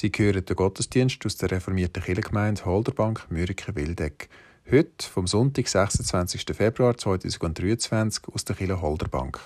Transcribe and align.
Sie 0.00 0.12
hören 0.16 0.44
den 0.44 0.54
Gottesdienst 0.54 1.26
aus 1.26 1.38
der 1.38 1.50
reformierten 1.50 2.00
Kirchengemeinde 2.00 2.64
Holderbank 2.64 3.26
Mürike-Wildeck. 3.30 4.28
Heute, 4.70 5.04
vom 5.04 5.26
Sonntag, 5.26 5.66
26. 5.66 6.44
Februar 6.56 6.96
2023, 6.96 8.28
aus 8.32 8.44
der 8.44 8.54
Kirche 8.54 8.80
Holderbank. 8.80 9.40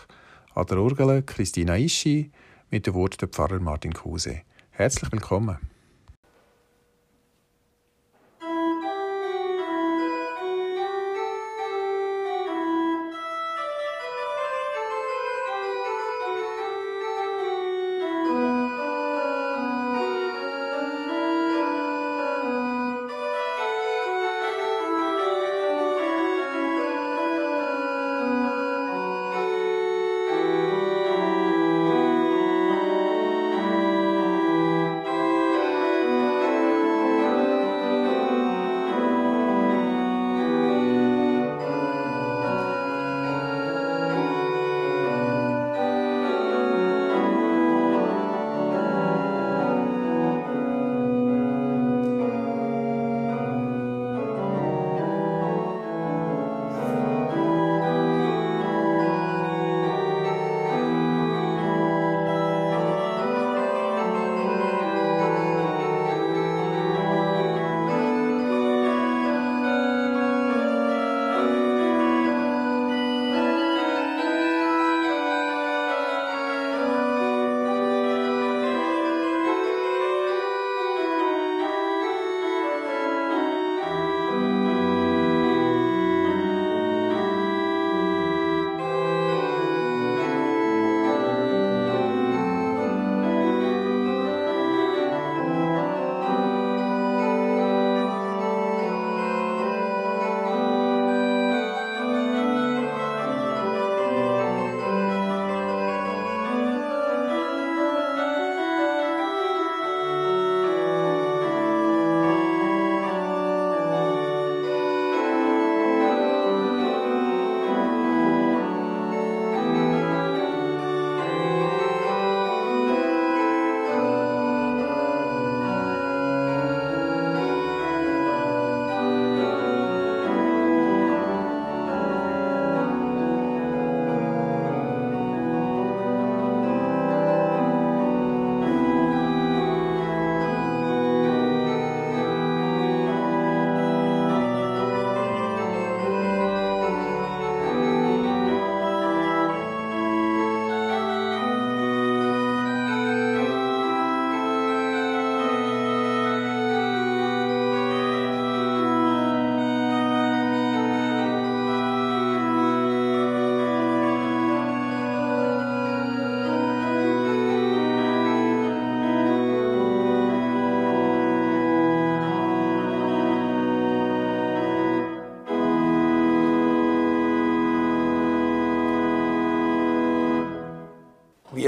An 0.55 0.67
der 0.67 0.77
Orgel 0.77 1.23
Christina 1.23 1.79
Ischi 1.79 2.31
mit 2.71 2.87
den 2.87 2.93
Worten 2.93 3.17
der 3.21 3.29
Pfarrer 3.29 3.61
Martin 3.61 3.95
Kruse. 3.95 4.43
Herzlich 4.73 5.11
willkommen. 5.11 5.57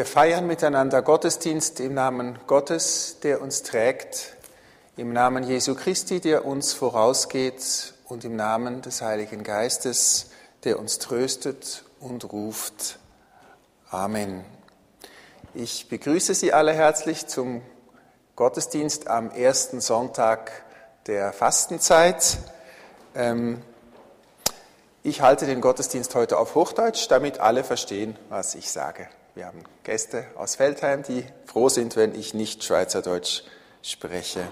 Wir 0.04 0.10
feiern 0.10 0.46
miteinander 0.46 1.00
Gottesdienst 1.00 1.80
im 1.80 1.94
Namen 1.94 2.38
Gottes, 2.46 3.20
der 3.22 3.40
uns 3.40 3.62
trägt, 3.62 4.36
im 4.98 5.14
Namen 5.14 5.44
Jesu 5.44 5.74
Christi, 5.74 6.20
der 6.20 6.44
uns 6.44 6.74
vorausgeht 6.74 7.94
und 8.04 8.22
im 8.26 8.36
Namen 8.36 8.82
des 8.82 9.00
Heiligen 9.00 9.42
Geistes, 9.44 10.26
der 10.64 10.78
uns 10.78 10.98
tröstet 10.98 11.84
und 12.00 12.30
ruft. 12.34 12.98
Amen. 13.90 14.44
Ich 15.54 15.88
begrüße 15.88 16.34
Sie 16.34 16.52
alle 16.52 16.74
herzlich 16.74 17.26
zum 17.26 17.62
Gottesdienst 18.36 19.08
am 19.08 19.30
ersten 19.30 19.80
Sonntag 19.80 20.52
der 21.06 21.32
Fastenzeit. 21.32 22.36
Ähm, 23.14 23.62
ich 25.02 25.22
halte 25.22 25.46
den 25.46 25.62
Gottesdienst 25.62 26.14
heute 26.14 26.36
auf 26.36 26.54
Hochdeutsch, 26.54 27.06
damit 27.08 27.40
alle 27.40 27.64
verstehen, 27.64 28.18
was 28.28 28.54
ich 28.54 28.70
sage. 28.70 29.08
Wir 29.36 29.46
haben 29.46 29.64
Gäste 29.82 30.26
aus 30.36 30.54
Feldheim, 30.54 31.02
die 31.02 31.26
froh 31.44 31.68
sind, 31.68 31.96
wenn 31.96 32.14
ich 32.14 32.34
nicht 32.34 32.62
Schweizerdeutsch 32.62 33.42
spreche. 33.82 34.46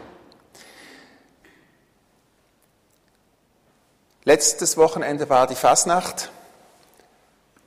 Letztes 4.25 4.77
Wochenende 4.77 5.29
war 5.29 5.47
die 5.47 5.55
Fasnacht, 5.55 6.33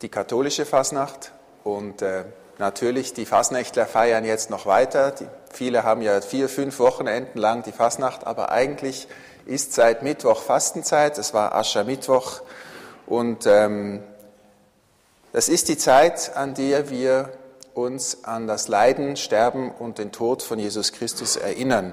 die 0.02 0.10
katholische 0.10 0.66
Fasnacht 0.66 1.32
und 1.64 2.02
äh, 2.02 2.26
natürlich 2.58 3.14
die 3.14 3.26
Fasnächtler 3.26 3.86
feiern 3.86 4.26
jetzt 4.26 4.50
noch 4.50 4.66
weiter. 4.66 5.12
Die, 5.12 5.28
viele 5.54 5.84
haben 5.84 6.02
ja 6.02 6.20
vier, 6.20 6.50
fünf 6.50 6.80
Wochenenden 6.80 7.40
lang 7.40 7.64
die 7.64 7.72
Fasnacht, 7.72 8.28
aber 8.28 8.52
eigentlich 8.52 9.08
ist 9.46 9.72
seit 9.72 10.04
Mittwoch 10.04 10.42
Fastenzeit. 10.42 11.18
Es 11.18 11.34
war 11.34 11.56
Aschermittwoch 11.56 12.42
und 13.06 13.46
ähm, 13.46 14.04
das 15.36 15.50
ist 15.50 15.68
die 15.68 15.78
Zeit, 15.78 16.38
an 16.38 16.54
der 16.54 16.90
wir 16.90 17.30
uns 17.74 18.24
an 18.24 18.48
das 18.48 18.70
Leiden, 18.70 19.18
Sterben 19.18 19.70
und 19.70 19.98
den 19.98 20.14
Tod 20.14 20.42
von 20.42 20.60
Jesus 20.60 20.94
Christus 20.94 21.36
erinnern. 21.36 21.92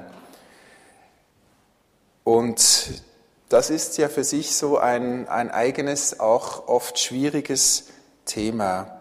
Und 2.23 3.03
das 3.49 3.71
ist 3.71 3.99
ja 3.99 4.09
für 4.09 4.23
sich 4.23 4.55
so 4.55 4.79
ein, 4.79 5.27
ein 5.27 5.50
eigenes, 5.50 6.21
auch 6.21 6.69
oft 6.69 7.00
schwieriges 7.00 7.87
Thema. 8.27 9.00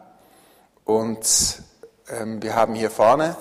Und 0.86 1.62
ähm, 2.10 2.42
wir 2.42 2.56
haben 2.56 2.74
hier 2.74 2.90
vorne 2.90 3.36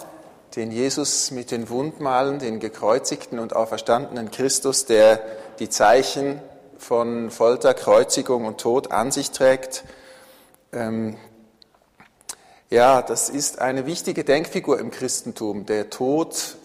den 0.54 0.70
Jesus 0.70 1.30
mit 1.30 1.50
den 1.50 1.70
Wundmalen, 1.70 2.40
den 2.40 2.60
gekreuzigten 2.60 3.38
und 3.38 3.56
auferstandenen 3.56 4.30
Christus, 4.30 4.84
der 4.84 5.22
die 5.60 5.70
Zeichen 5.70 6.42
von 6.76 7.30
Folter, 7.30 7.72
Kreuzigung 7.72 8.44
und 8.44 8.60
Tod 8.60 8.92
an 8.92 9.10
sich 9.10 9.30
trägt 9.30 9.82
ähm, 10.72 11.16
ja, 12.68 13.02
das 13.02 13.28
ist 13.28 13.60
eine 13.60 13.86
wichtige 13.86 14.24
Denkfigur 14.24 14.78
im 14.78 14.90
Christentum. 14.90 15.66
Der 15.66 15.90
Tod, 15.90 16.56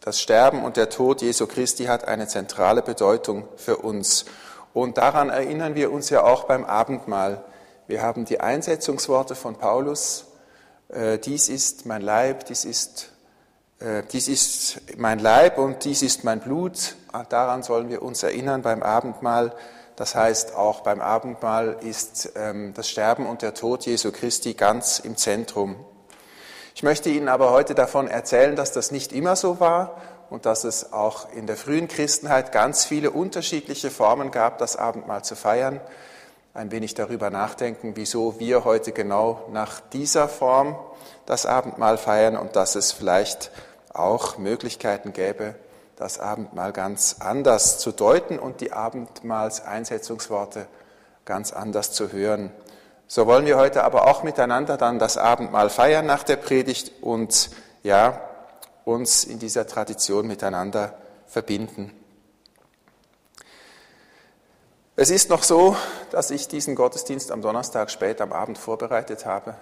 das 0.00 0.20
Sterben 0.20 0.64
und 0.64 0.76
der 0.76 0.88
Tod 0.88 1.20
Jesu 1.20 1.46
Christi 1.46 1.84
hat 1.84 2.08
eine 2.08 2.26
zentrale 2.28 2.82
Bedeutung 2.82 3.46
für 3.56 3.76
uns. 3.76 4.24
Und 4.72 4.98
daran 4.98 5.28
erinnern 5.28 5.74
wir 5.74 5.92
uns 5.92 6.10
ja 6.10 6.22
auch 6.22 6.44
beim 6.44 6.64
Abendmahl. 6.64 7.44
Wir 7.88 8.02
haben 8.02 8.24
die 8.24 8.40
Einsetzungsworte 8.40 9.34
von 9.34 9.56
Paulus. 9.56 10.26
Äh, 10.88 11.18
dies 11.18 11.48
ist 11.48 11.86
mein 11.86 12.02
Leib, 12.02 12.46
dies 12.46 12.64
ist 12.64 13.10
äh, 13.80 14.02
dies 14.12 14.28
ist 14.28 14.98
mein 14.98 15.18
Leib 15.18 15.58
und 15.58 15.84
dies 15.84 16.02
ist 16.02 16.22
mein 16.22 16.40
Blut. 16.40 16.96
Daran 17.28 17.62
sollen 17.62 17.88
wir 17.88 18.02
uns 18.02 18.22
erinnern 18.22 18.62
beim 18.62 18.82
Abendmahl. 18.82 19.52
Das 20.00 20.14
heißt, 20.14 20.54
auch 20.56 20.80
beim 20.80 21.02
Abendmahl 21.02 21.76
ist 21.82 22.32
ähm, 22.34 22.72
das 22.72 22.88
Sterben 22.88 23.26
und 23.26 23.42
der 23.42 23.52
Tod 23.52 23.84
Jesu 23.84 24.12
Christi 24.12 24.54
ganz 24.54 24.98
im 24.98 25.18
Zentrum. 25.18 25.76
Ich 26.74 26.82
möchte 26.82 27.10
Ihnen 27.10 27.28
aber 27.28 27.50
heute 27.50 27.74
davon 27.74 28.08
erzählen, 28.08 28.56
dass 28.56 28.72
das 28.72 28.92
nicht 28.92 29.12
immer 29.12 29.36
so 29.36 29.60
war 29.60 30.00
und 30.30 30.46
dass 30.46 30.64
es 30.64 30.94
auch 30.94 31.30
in 31.34 31.46
der 31.46 31.58
frühen 31.58 31.86
Christenheit 31.86 32.50
ganz 32.50 32.86
viele 32.86 33.10
unterschiedliche 33.10 33.90
Formen 33.90 34.30
gab, 34.30 34.56
das 34.56 34.76
Abendmahl 34.76 35.22
zu 35.22 35.36
feiern. 35.36 35.82
Ein 36.54 36.70
wenig 36.70 36.94
darüber 36.94 37.28
nachdenken, 37.28 37.92
wieso 37.94 38.40
wir 38.40 38.64
heute 38.64 38.92
genau 38.92 39.50
nach 39.52 39.80
dieser 39.80 40.30
Form 40.30 40.78
das 41.26 41.44
Abendmahl 41.44 41.98
feiern 41.98 42.38
und 42.38 42.56
dass 42.56 42.74
es 42.74 42.90
vielleicht 42.90 43.50
auch 43.92 44.38
Möglichkeiten 44.38 45.12
gäbe, 45.12 45.56
das 46.00 46.18
Abendmahl 46.18 46.72
ganz 46.72 47.16
anders 47.20 47.78
zu 47.78 47.92
deuten 47.92 48.38
und 48.38 48.62
die 48.62 48.72
Abendmahlseinsetzungsworte 48.72 50.66
ganz 51.26 51.52
anders 51.52 51.92
zu 51.92 52.10
hören. 52.10 52.50
So 53.06 53.26
wollen 53.26 53.44
wir 53.44 53.58
heute 53.58 53.84
aber 53.84 54.06
auch 54.06 54.22
miteinander 54.22 54.78
dann 54.78 54.98
das 54.98 55.18
Abendmahl 55.18 55.68
feiern 55.68 56.06
nach 56.06 56.22
der 56.22 56.36
Predigt 56.36 57.02
und 57.02 57.50
ja, 57.82 58.18
uns 58.86 59.24
in 59.24 59.38
dieser 59.38 59.66
Tradition 59.66 60.26
miteinander 60.26 60.94
verbinden. 61.26 61.92
Es 64.96 65.10
ist 65.10 65.28
noch 65.28 65.42
so, 65.42 65.76
dass 66.10 66.30
ich 66.30 66.48
diesen 66.48 66.74
Gottesdienst 66.74 67.30
am 67.30 67.42
Donnerstag 67.42 67.90
spät 67.90 68.22
am 68.22 68.32
Abend 68.32 68.56
vorbereitet 68.56 69.26
habe, 69.26 69.54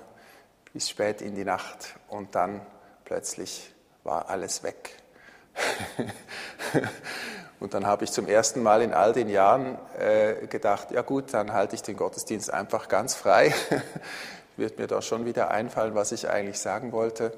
bis 0.72 0.88
spät 0.88 1.20
in 1.20 1.34
die 1.34 1.44
Nacht 1.44 1.96
und 2.08 2.36
dann 2.36 2.60
plötzlich 3.04 3.72
war 4.04 4.30
alles 4.30 4.62
weg. 4.62 5.02
und 7.60 7.74
dann 7.74 7.86
habe 7.86 8.04
ich 8.04 8.12
zum 8.12 8.26
ersten 8.26 8.62
Mal 8.62 8.82
in 8.82 8.94
all 8.94 9.12
den 9.12 9.28
Jahren 9.28 9.78
äh, 9.98 10.46
gedacht, 10.46 10.90
ja 10.90 11.02
gut, 11.02 11.32
dann 11.32 11.52
halte 11.52 11.74
ich 11.74 11.82
den 11.82 11.96
Gottesdienst 11.96 12.52
einfach 12.52 12.88
ganz 12.88 13.14
frei. 13.14 13.54
Wird 14.56 14.78
mir 14.78 14.86
doch 14.86 15.02
schon 15.02 15.24
wieder 15.24 15.50
einfallen, 15.50 15.94
was 15.94 16.12
ich 16.12 16.28
eigentlich 16.28 16.58
sagen 16.58 16.92
wollte. 16.92 17.32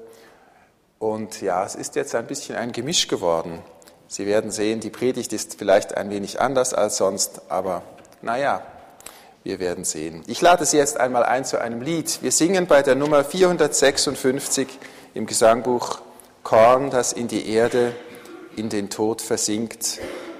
Und 0.99 1.41
ja, 1.41 1.65
es 1.65 1.75
ist 1.75 1.95
jetzt 1.95 2.13
ein 2.15 2.27
bisschen 2.27 2.55
ein 2.55 2.71
Gemisch 2.71 3.07
geworden. 3.07 3.59
Sie 4.07 4.25
werden 4.25 4.51
sehen, 4.51 4.81
die 4.81 4.89
Predigt 4.89 5.33
ist 5.33 5.57
vielleicht 5.57 5.95
ein 5.97 6.09
wenig 6.09 6.41
anders 6.41 6.73
als 6.73 6.97
sonst, 6.97 7.41
aber 7.49 7.81
naja, 8.21 8.61
wir 9.43 9.59
werden 9.59 9.83
sehen. 9.83 10.23
Ich 10.27 10.41
lade 10.41 10.65
Sie 10.65 10.77
jetzt 10.77 10.99
einmal 10.99 11.23
ein 11.23 11.45
zu 11.45 11.59
einem 11.59 11.81
Lied. 11.81 12.21
Wir 12.21 12.31
singen 12.31 12.67
bei 12.67 12.83
der 12.83 12.95
Nummer 12.95 13.23
456 13.23 14.67
im 15.13 15.25
Gesangbuch 15.25 16.01
Korn, 16.43 16.89
das 16.89 17.13
in 17.13 17.27
die 17.27 17.49
Erde 17.49 17.93
in 18.55 18.69
den 18.69 18.89
Tod 18.89 19.21
versinkt. 19.21 19.99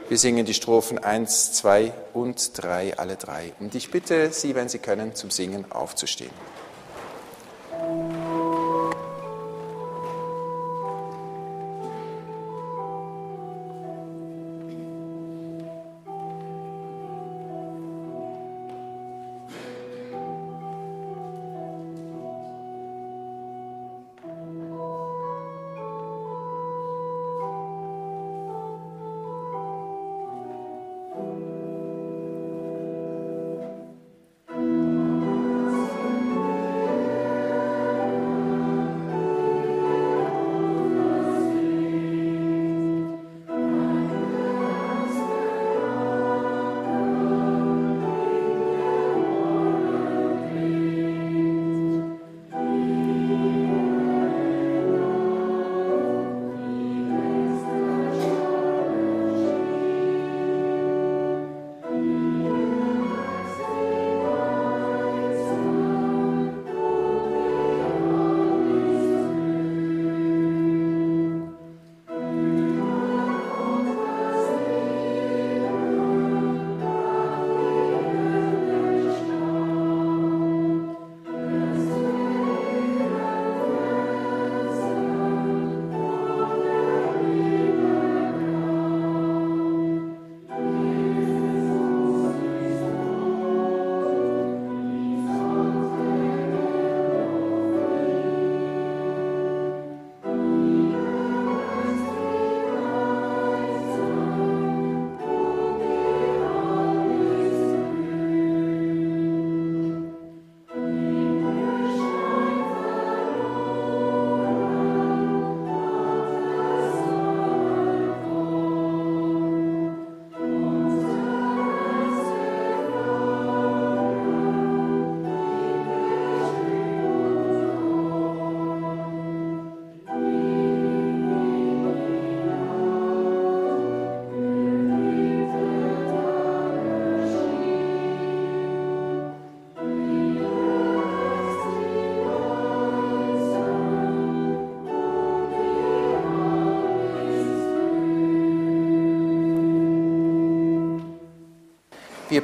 Wir 0.09 0.17
singen 0.17 0.45
die 0.45 0.53
Strophen 0.53 0.97
1, 0.99 1.53
2 1.53 1.93
und 2.13 2.61
3, 2.61 2.97
alle 2.97 3.15
drei. 3.15 3.53
Und 3.59 3.75
ich 3.75 3.91
bitte 3.91 4.31
Sie, 4.31 4.55
wenn 4.55 4.67
Sie 4.67 4.79
können, 4.79 5.15
zum 5.15 5.29
Singen 5.29 5.71
aufzustehen. 5.71 6.33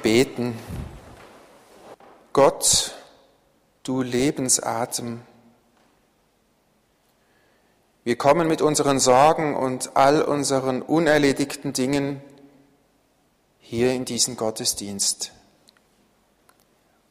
Beten. 0.07 0.57
Gott, 2.31 2.95
du 3.83 4.01
Lebensatem, 4.01 5.19
wir 8.05 8.15
kommen 8.17 8.47
mit 8.47 8.61
unseren 8.61 9.01
Sorgen 9.01 9.53
und 9.53 9.97
all 9.97 10.21
unseren 10.21 10.81
unerledigten 10.81 11.73
Dingen 11.73 12.21
hier 13.59 13.91
in 13.91 14.05
diesen 14.05 14.37
Gottesdienst. 14.37 15.33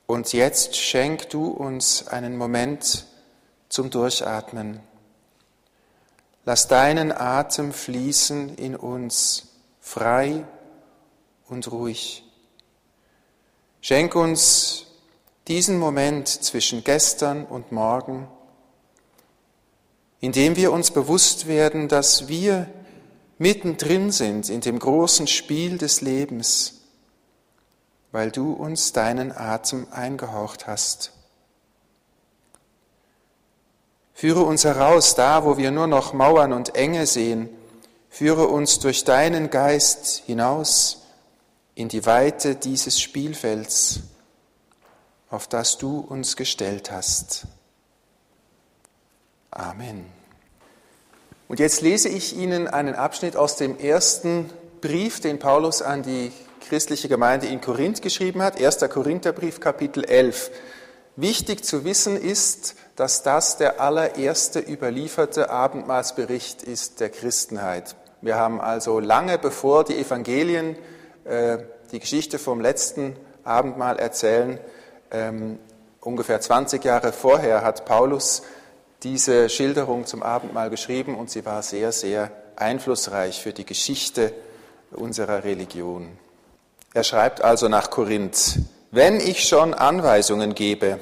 Und 0.07 0.33
jetzt 0.33 0.75
schenk 0.75 1.29
du 1.29 1.49
uns 1.49 2.09
einen 2.09 2.39
Moment 2.39 3.05
zum 3.69 3.91
Durchatmen. 3.91 4.81
Lass 6.47 6.67
deinen 6.67 7.13
Atem 7.13 7.75
fließen 7.75 8.57
in 8.57 8.75
uns, 8.75 9.49
frei 9.83 10.47
und 11.47 11.71
ruhig. 11.71 12.26
Schenk 13.89 14.17
uns 14.17 14.87
diesen 15.47 15.79
Moment 15.79 16.27
zwischen 16.27 16.83
gestern 16.83 17.45
und 17.45 17.71
morgen, 17.71 18.27
in 20.19 20.33
dem 20.33 20.57
wir 20.57 20.73
uns 20.73 20.91
bewusst 20.91 21.47
werden, 21.47 21.87
dass 21.87 22.27
wir 22.27 22.67
mittendrin 23.39 24.11
sind 24.11 24.49
in 24.49 24.61
dem 24.61 24.81
großen 24.81 25.29
Spiel 25.29 25.79
des 25.79 26.01
Lebens, 26.01 26.81
weil 28.11 28.33
du 28.33 28.55
uns 28.55 28.91
deinen 28.91 29.31
Atem 29.31 29.87
eingehaucht 29.93 30.67
hast. 30.67 31.13
Führe 34.15 34.43
uns 34.43 34.65
heraus, 34.65 35.15
da 35.15 35.45
wo 35.45 35.59
wir 35.59 35.71
nur 35.71 35.87
noch 35.87 36.13
Mauern 36.13 36.53
und 36.53 36.75
Enge 36.75 37.07
sehen. 37.07 37.49
Führe 38.11 38.49
uns 38.49 38.81
durch 38.81 39.05
deinen 39.05 39.49
Geist 39.49 40.25
hinaus 40.27 41.06
in 41.77 41.89
die 41.89 42.07
Weite 42.07 42.57
dieses 42.57 42.99
Spielfelds, 42.99 44.01
auf 45.29 45.47
das 45.47 45.77
du 45.77 46.01
uns 46.01 46.35
gestellt 46.35 46.91
hast. 46.91 47.47
Amen. 49.51 50.07
Und 51.49 51.61
jetzt 51.61 51.83
lese 51.83 52.09
ich 52.09 52.35
Ihnen 52.35 52.67
einen 52.67 52.95
Abschnitt 52.95 53.37
aus 53.37 53.57
dem 53.57 53.79
ersten 53.79 54.51
Brief, 54.81 55.21
den 55.21 55.39
Paulus 55.39 55.83
an 55.83 56.03
die 56.03 56.33
christliche 56.67 57.09
Gemeinde 57.09 57.47
in 57.47 57.61
Korinth 57.61 58.01
geschrieben 58.01 58.43
hat, 58.43 58.61
1. 58.61 58.81
Korintherbrief, 58.91 59.61
Kapitel 59.61 60.03
11. 60.05 60.51
Wichtig 61.17 61.63
zu 61.63 61.85
wissen 61.85 62.17
ist, 62.17 62.75
dass 62.97 63.23
das 63.23 63.59
der 63.59 63.83
allererste 63.83 64.61
überlieferte 64.61 65.51
Abendmahlsbericht 65.51 66.63
ist 66.63 67.01
der 67.01 67.11
Christenheit. 67.11 67.97
Wir 68.23 68.37
haben 68.37 68.63
also 68.63 68.99
lange 68.99 69.37
bevor 69.39 69.85
die 69.85 69.99
Evangelien 69.99 70.77
die 71.93 72.01
Geschichte 72.01 72.39
vom 72.39 72.61
letzten 72.61 73.17
Abendmahl 73.45 73.99
erzählen, 73.99 74.59
ähm, 75.11 75.59
ungefähr 76.01 76.41
20 76.41 76.85
Jahre 76.85 77.13
vorher 77.13 77.63
hat 77.63 77.85
Paulus 77.85 78.43
diese 79.03 79.49
Schilderung 79.49 80.07
zum 80.07 80.23
Abendmahl 80.23 80.71
geschrieben 80.71 81.17
und 81.17 81.31
sie 81.31 81.45
war 81.45 81.63
sehr, 81.63 81.93
sehr 81.93 82.31
einflussreich 82.57 83.41
für 83.41 83.53
die 83.53 83.67
Geschichte 83.67 84.33
unserer 84.91 85.45
Religion. 85.45 86.19
Er 86.95 87.05
schreibt 87.05 87.43
also 87.43 87.69
nach 87.69 87.91
Korinth, 87.91 88.61
wenn 88.91 89.21
ich 89.21 89.47
schon 89.47 89.75
Anweisungen 89.75 90.55
gebe, 90.55 90.99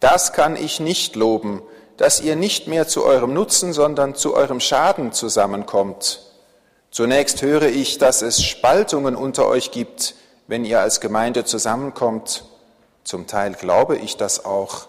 das 0.00 0.32
kann 0.32 0.56
ich 0.56 0.80
nicht 0.80 1.16
loben, 1.16 1.62
dass 1.96 2.20
ihr 2.20 2.36
nicht 2.36 2.66
mehr 2.68 2.86
zu 2.88 3.04
eurem 3.04 3.34
Nutzen, 3.34 3.72
sondern 3.72 4.14
zu 4.14 4.34
eurem 4.34 4.60
Schaden 4.60 5.12
zusammenkommt. 5.12 6.27
Zunächst 6.98 7.42
höre 7.42 7.68
ich, 7.68 7.98
dass 7.98 8.22
es 8.22 8.42
Spaltungen 8.42 9.14
unter 9.14 9.46
euch 9.46 9.70
gibt, 9.70 10.16
wenn 10.48 10.64
ihr 10.64 10.80
als 10.80 11.00
Gemeinde 11.00 11.44
zusammenkommt. 11.44 12.42
Zum 13.04 13.28
Teil 13.28 13.52
glaube 13.52 13.96
ich 13.96 14.16
das 14.16 14.44
auch. 14.44 14.88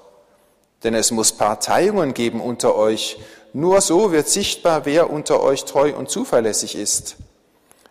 Denn 0.84 0.96
es 0.96 1.12
muss 1.12 1.34
Parteiungen 1.34 2.16
geben 2.16 2.42
unter 2.42 2.74
euch. 2.74 3.20
Nur 3.54 3.80
so 3.82 4.12
wird 4.12 4.28
sichtbar, 4.28 4.86
wer 4.86 5.12
unter 5.12 5.44
euch 5.44 5.66
treu 5.66 5.94
und 5.96 6.10
zuverlässig 6.10 6.76
ist. 6.76 7.18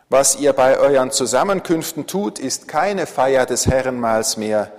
Was 0.08 0.34
ihr 0.34 0.52
bei 0.52 0.78
euren 0.78 1.12
Zusammenkünften 1.12 2.08
tut, 2.08 2.40
ist 2.40 2.66
keine 2.66 3.06
Feier 3.06 3.46
des 3.46 3.68
Herrenmahls 3.68 4.37
mehr, 4.37 4.72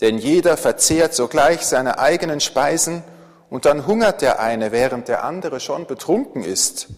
denn 0.00 0.18
jeder 0.18 0.56
verzehrt 0.56 1.14
sogleich 1.14 1.64
seine 1.64 2.00
eigenen 2.00 2.40
Speisen 2.40 3.04
und 3.50 3.66
dann 3.66 3.86
hungert 3.86 4.20
der 4.20 4.40
eine, 4.40 4.72
während 4.72 5.06
der 5.06 5.22
andere 5.22 5.60
schon 5.60 5.86
betrunken 5.86 6.42
ist. 6.42 6.88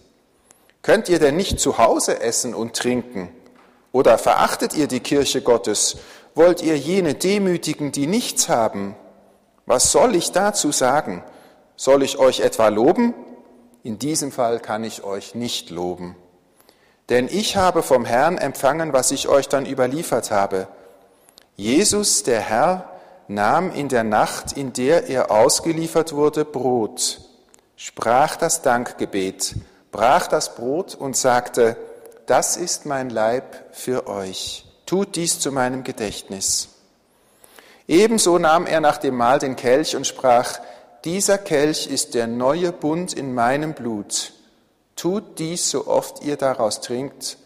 Könnt 0.83 1.07
ihr 1.07 1.17
denn 1.17 1.37
nicht 1.37 1.61
zu 1.61 1.77
Hause 1.77 2.19
essen 2.19 2.53
und 2.53 2.75
trinken? 2.75 3.29
Oder 3.93 4.17
verachtet 4.17 4.75
ihr 4.75 4.87
die 4.87 4.99
Kirche 4.99 5.41
Gottes? 5.41 5.97
Wollt 6.35 6.61
ihr 6.61 6.77
jene 6.77 7.13
demütigen, 7.13 7.93
die 7.93 8.05
nichts 8.05 8.49
haben? 8.49 8.95
Was 9.65 9.93
soll 9.93 10.13
ich 10.13 10.33
dazu 10.33 10.73
sagen? 10.73 11.23
Soll 11.77 12.03
ich 12.03 12.19
euch 12.19 12.41
etwa 12.41 12.67
loben? 12.67 13.13
In 13.81 13.97
diesem 13.97 14.31
Fall 14.31 14.59
kann 14.59 14.83
ich 14.83 15.05
euch 15.05 15.35
nicht 15.35 15.69
loben. 15.69 16.17
Denn 17.07 17.29
ich 17.29 17.55
habe 17.55 17.81
vom 17.81 18.03
Herrn 18.03 18.37
empfangen, 18.37 18.91
was 18.91 19.11
ich 19.11 19.29
euch 19.29 19.47
dann 19.47 19.65
überliefert 19.65 20.31
habe. 20.31 20.67
Jesus, 21.55 22.23
der 22.23 22.41
Herr, 22.41 22.89
nahm 23.29 23.71
in 23.71 23.87
der 23.87 24.03
Nacht, 24.03 24.51
in 24.51 24.73
der 24.73 25.07
er 25.07 25.31
ausgeliefert 25.31 26.13
wurde, 26.13 26.43
Brot, 26.43 27.21
sprach 27.77 28.35
das 28.35 28.61
Dankgebet, 28.61 29.55
brach 29.93 30.27
das 30.27 30.55
Brot 30.55 30.95
und 30.95 31.15
sagte, 31.15 31.77
das 32.25 32.57
ist 32.57 32.85
mein 32.85 33.09
Leib 33.09 33.45
für 33.71 34.07
euch. 34.07 34.65
Tut 34.85 35.15
dies 35.15 35.39
zu 35.39 35.53
meinem 35.53 35.85
Gedächtnis. 35.85 36.69
Ebenso 37.87 38.37
nahm 38.37 38.65
er 38.65 38.81
nach 38.81 38.97
dem 38.97 39.15
Mahl 39.15 39.39
den 39.39 39.55
Kelch 39.55 39.95
und 39.95 40.05
sprach, 40.05 40.59
dieser 41.05 41.37
Kelch 41.37 41.87
ist 41.87 42.15
der 42.15 42.27
neue 42.27 42.71
Bund 42.71 43.13
in 43.13 43.33
meinem 43.33 43.73
Blut. 43.73 44.33
Tut 44.95 45.39
dies, 45.39 45.69
so 45.69 45.87
oft 45.87 46.23
ihr 46.23 46.37
daraus 46.37 46.81
trinkt, 46.81 47.37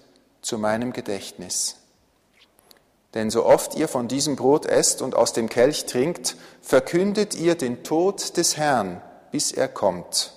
zu 0.42 0.58
meinem 0.58 0.94
Gedächtnis. 0.94 1.76
Denn 3.14 3.30
so 3.30 3.46
oft 3.46 3.76
ihr 3.76 3.88
von 3.88 4.08
diesem 4.08 4.36
Brot 4.36 4.66
esst 4.66 5.02
und 5.02 5.16
aus 5.16 5.34
dem 5.34 5.50
Kelch 5.50 5.86
trinkt, 5.86 6.38
verkündet 6.62 7.36
ihr 7.36 7.56
den 7.56 7.84
Tod 7.84 8.38
des 8.38 8.58
Herrn, 8.58 9.02
bis 9.32 9.52
er 9.52 9.68
kommt. 9.68 10.37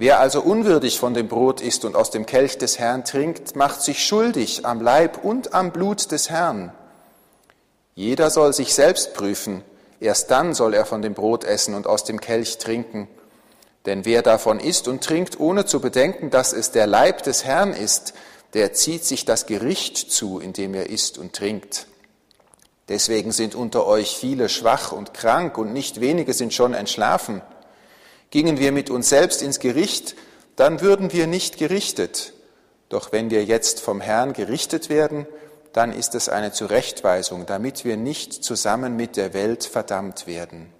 Wer 0.00 0.18
also 0.18 0.40
unwürdig 0.40 0.98
von 0.98 1.12
dem 1.12 1.28
Brot 1.28 1.60
isst 1.60 1.84
und 1.84 1.94
aus 1.94 2.10
dem 2.10 2.24
Kelch 2.24 2.56
des 2.56 2.78
Herrn 2.78 3.04
trinkt, 3.04 3.54
macht 3.54 3.82
sich 3.82 4.02
schuldig 4.02 4.64
am 4.64 4.80
Leib 4.80 5.22
und 5.22 5.52
am 5.52 5.72
Blut 5.72 6.10
des 6.10 6.30
Herrn. 6.30 6.72
Jeder 7.94 8.30
soll 8.30 8.54
sich 8.54 8.72
selbst 8.72 9.12
prüfen, 9.12 9.62
erst 10.00 10.30
dann 10.30 10.54
soll 10.54 10.72
er 10.72 10.86
von 10.86 11.02
dem 11.02 11.12
Brot 11.12 11.44
essen 11.44 11.74
und 11.74 11.86
aus 11.86 12.02
dem 12.04 12.18
Kelch 12.18 12.56
trinken. 12.56 13.08
Denn 13.84 14.06
wer 14.06 14.22
davon 14.22 14.58
isst 14.58 14.88
und 14.88 15.04
trinkt, 15.04 15.38
ohne 15.38 15.66
zu 15.66 15.80
bedenken, 15.80 16.30
dass 16.30 16.54
es 16.54 16.70
der 16.70 16.86
Leib 16.86 17.22
des 17.24 17.44
Herrn 17.44 17.74
ist, 17.74 18.14
der 18.54 18.72
zieht 18.72 19.04
sich 19.04 19.26
das 19.26 19.44
Gericht 19.44 20.10
zu, 20.10 20.40
indem 20.40 20.72
er 20.72 20.88
isst 20.88 21.18
und 21.18 21.34
trinkt. 21.34 21.88
Deswegen 22.88 23.32
sind 23.32 23.54
unter 23.54 23.86
euch 23.86 24.16
viele 24.16 24.48
schwach 24.48 24.92
und 24.92 25.12
krank 25.12 25.58
und 25.58 25.74
nicht 25.74 26.00
wenige 26.00 26.32
sind 26.32 26.54
schon 26.54 26.72
entschlafen. 26.72 27.42
Gingen 28.30 28.58
wir 28.58 28.72
mit 28.72 28.90
uns 28.90 29.08
selbst 29.08 29.42
ins 29.42 29.58
Gericht, 29.58 30.14
dann 30.56 30.80
würden 30.80 31.12
wir 31.12 31.26
nicht 31.26 31.58
gerichtet. 31.58 32.32
Doch 32.88 33.12
wenn 33.12 33.30
wir 33.30 33.44
jetzt 33.44 33.80
vom 33.80 34.00
Herrn 34.00 34.32
gerichtet 34.32 34.88
werden, 34.88 35.26
dann 35.72 35.92
ist 35.92 36.14
es 36.14 36.28
eine 36.28 36.52
Zurechtweisung, 36.52 37.46
damit 37.46 37.84
wir 37.84 37.96
nicht 37.96 38.32
zusammen 38.44 38.96
mit 38.96 39.16
der 39.16 39.34
Welt 39.34 39.64
verdammt 39.64 40.26
werden. 40.26 40.72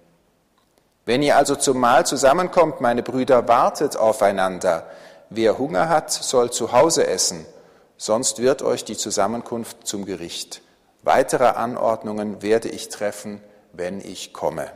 Wenn 1.05 1.23
ihr 1.23 1.35
also 1.35 1.55
zum 1.55 1.79
Mahl 1.79 2.05
zusammenkommt, 2.05 2.79
meine 2.79 3.03
Brüder, 3.03 3.47
wartet 3.47 3.97
aufeinander. 3.97 4.87
Wer 5.29 5.57
Hunger 5.57 5.89
hat, 5.89 6.11
soll 6.11 6.51
zu 6.51 6.73
Hause 6.73 7.07
essen, 7.07 7.45
sonst 7.97 8.39
wird 8.39 8.61
euch 8.61 8.83
die 8.83 8.97
Zusammenkunft 8.97 9.87
zum 9.87 10.05
Gericht. 10.05 10.61
Weitere 11.03 11.45
Anordnungen 11.45 12.41
werde 12.41 12.69
ich 12.69 12.89
treffen, 12.89 13.41
wenn 13.73 13.99
ich 13.99 14.33
komme. 14.33 14.71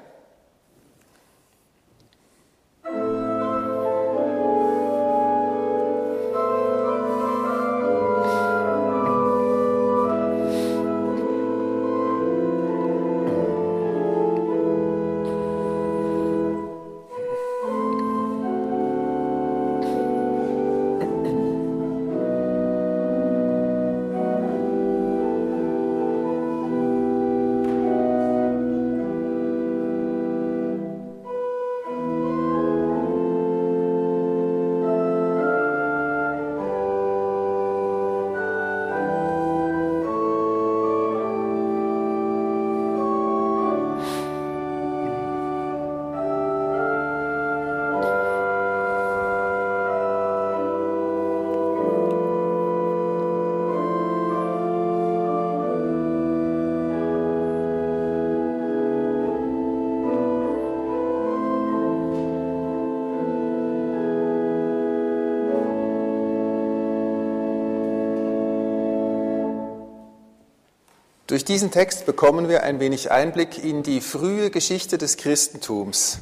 Durch 71.36 71.44
diesen 71.44 71.70
Text 71.70 72.06
bekommen 72.06 72.48
wir 72.48 72.64
ein 72.64 72.80
wenig 72.80 73.12
Einblick 73.12 73.62
in 73.62 73.84
die 73.84 74.00
frühe 74.00 74.50
Geschichte 74.50 74.98
des 74.98 75.18
Christentums. 75.18 76.20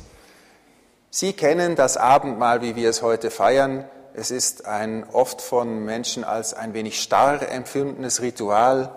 Sie 1.12 1.34
kennen 1.34 1.76
das 1.76 1.98
Abendmahl, 1.98 2.64
wie 2.64 2.76
wir 2.76 2.90
es 2.90 3.04
heute 3.04 3.30
feiern. 3.30 3.86
Es 4.16 4.32
ist 4.32 4.66
ein 4.66 5.08
oft 5.14 5.40
von 5.40 5.86
Menschen 5.86 6.24
als 6.24 6.56
ein 6.56 6.74
wenig 6.74 7.00
starr 7.00 7.48
empfundenes 7.48 8.24
Ritual. 8.24 8.90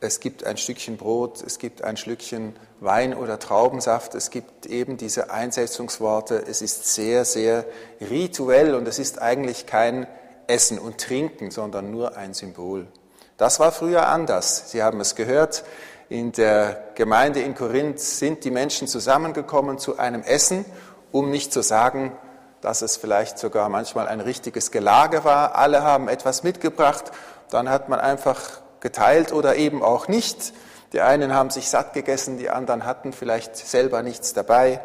es 0.00 0.20
gibt 0.20 0.44
ein 0.44 0.58
Stückchen 0.58 0.98
Brot, 0.98 1.42
es 1.42 1.58
gibt 1.58 1.82
ein 1.82 1.96
Schlückchen 1.96 2.54
Wein 2.80 3.14
oder 3.14 3.38
Traubensaft, 3.38 4.14
es 4.14 4.28
gibt 4.28 4.66
eben 4.66 4.98
diese 4.98 5.30
Einsetzungsworte. 5.30 6.44
Es 6.46 6.60
ist 6.60 6.92
sehr, 6.94 7.24
sehr 7.24 7.64
rituell 8.02 8.74
und 8.74 8.86
es 8.86 8.98
ist 8.98 9.22
eigentlich 9.22 9.64
kein 9.64 10.06
Essen 10.46 10.78
und 10.78 10.98
Trinken, 10.98 11.50
sondern 11.50 11.90
nur 11.90 12.18
ein 12.18 12.34
Symbol. 12.34 12.86
Das 13.38 13.60
war 13.60 13.70
früher 13.70 14.08
anders. 14.08 14.72
Sie 14.72 14.82
haben 14.82 15.00
es 15.00 15.14
gehört. 15.14 15.62
In 16.08 16.32
der 16.32 16.82
Gemeinde 16.96 17.40
in 17.40 17.54
Korinth 17.54 18.00
sind 18.00 18.42
die 18.42 18.50
Menschen 18.50 18.88
zusammengekommen 18.88 19.78
zu 19.78 19.96
einem 19.96 20.24
Essen, 20.24 20.64
um 21.12 21.30
nicht 21.30 21.52
zu 21.52 21.62
sagen, 21.62 22.10
dass 22.62 22.82
es 22.82 22.96
vielleicht 22.96 23.38
sogar 23.38 23.68
manchmal 23.68 24.08
ein 24.08 24.20
richtiges 24.20 24.72
Gelage 24.72 25.22
war. 25.22 25.54
Alle 25.54 25.84
haben 25.84 26.08
etwas 26.08 26.42
mitgebracht. 26.42 27.12
Dann 27.48 27.70
hat 27.70 27.88
man 27.88 28.00
einfach 28.00 28.40
geteilt 28.80 29.32
oder 29.32 29.54
eben 29.54 29.84
auch 29.84 30.08
nicht. 30.08 30.52
Die 30.92 31.00
einen 31.00 31.32
haben 31.32 31.50
sich 31.50 31.70
satt 31.70 31.92
gegessen, 31.92 32.38
die 32.38 32.50
anderen 32.50 32.84
hatten 32.84 33.12
vielleicht 33.12 33.56
selber 33.56 34.02
nichts 34.02 34.32
dabei. 34.32 34.80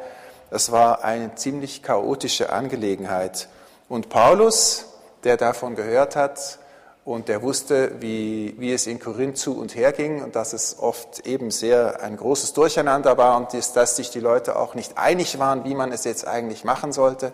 Das 0.52 0.72
war 0.72 1.04
eine 1.04 1.34
ziemlich 1.34 1.82
chaotische 1.82 2.54
Angelegenheit. 2.54 3.48
Und 3.90 4.10
Paulus, 4.10 4.86
der 5.24 5.38
davon 5.38 5.76
gehört 5.76 6.16
hat 6.16 6.60
und 7.06 7.28
der 7.28 7.42
wusste, 7.42 7.96
wie, 8.00 8.56
wie 8.58 8.72
es 8.72 8.88
in 8.88 9.00
Korinth 9.00 9.38
zu 9.38 9.58
und 9.58 9.76
her 9.76 9.92
ging 9.92 10.24
und 10.24 10.36
dass 10.36 10.54
es 10.54 10.78
oft 10.80 11.28
eben 11.28 11.52
sehr 11.52 12.02
ein 12.02 12.16
großes 12.16 12.54
Durcheinander 12.54 13.18
war 13.18 13.36
und 13.38 13.54
dass 13.54 13.96
sich 13.96 14.10
die 14.10 14.22
Leute 14.22 14.56
auch 14.56 14.74
nicht 14.74 14.98
einig 14.98 15.38
waren, 15.38 15.66
wie 15.66 15.76
man 15.76 15.92
es 15.92 16.06
jetzt 16.06 16.26
eigentlich 16.26 16.64
machen 16.64 16.94
sollte, 16.94 17.34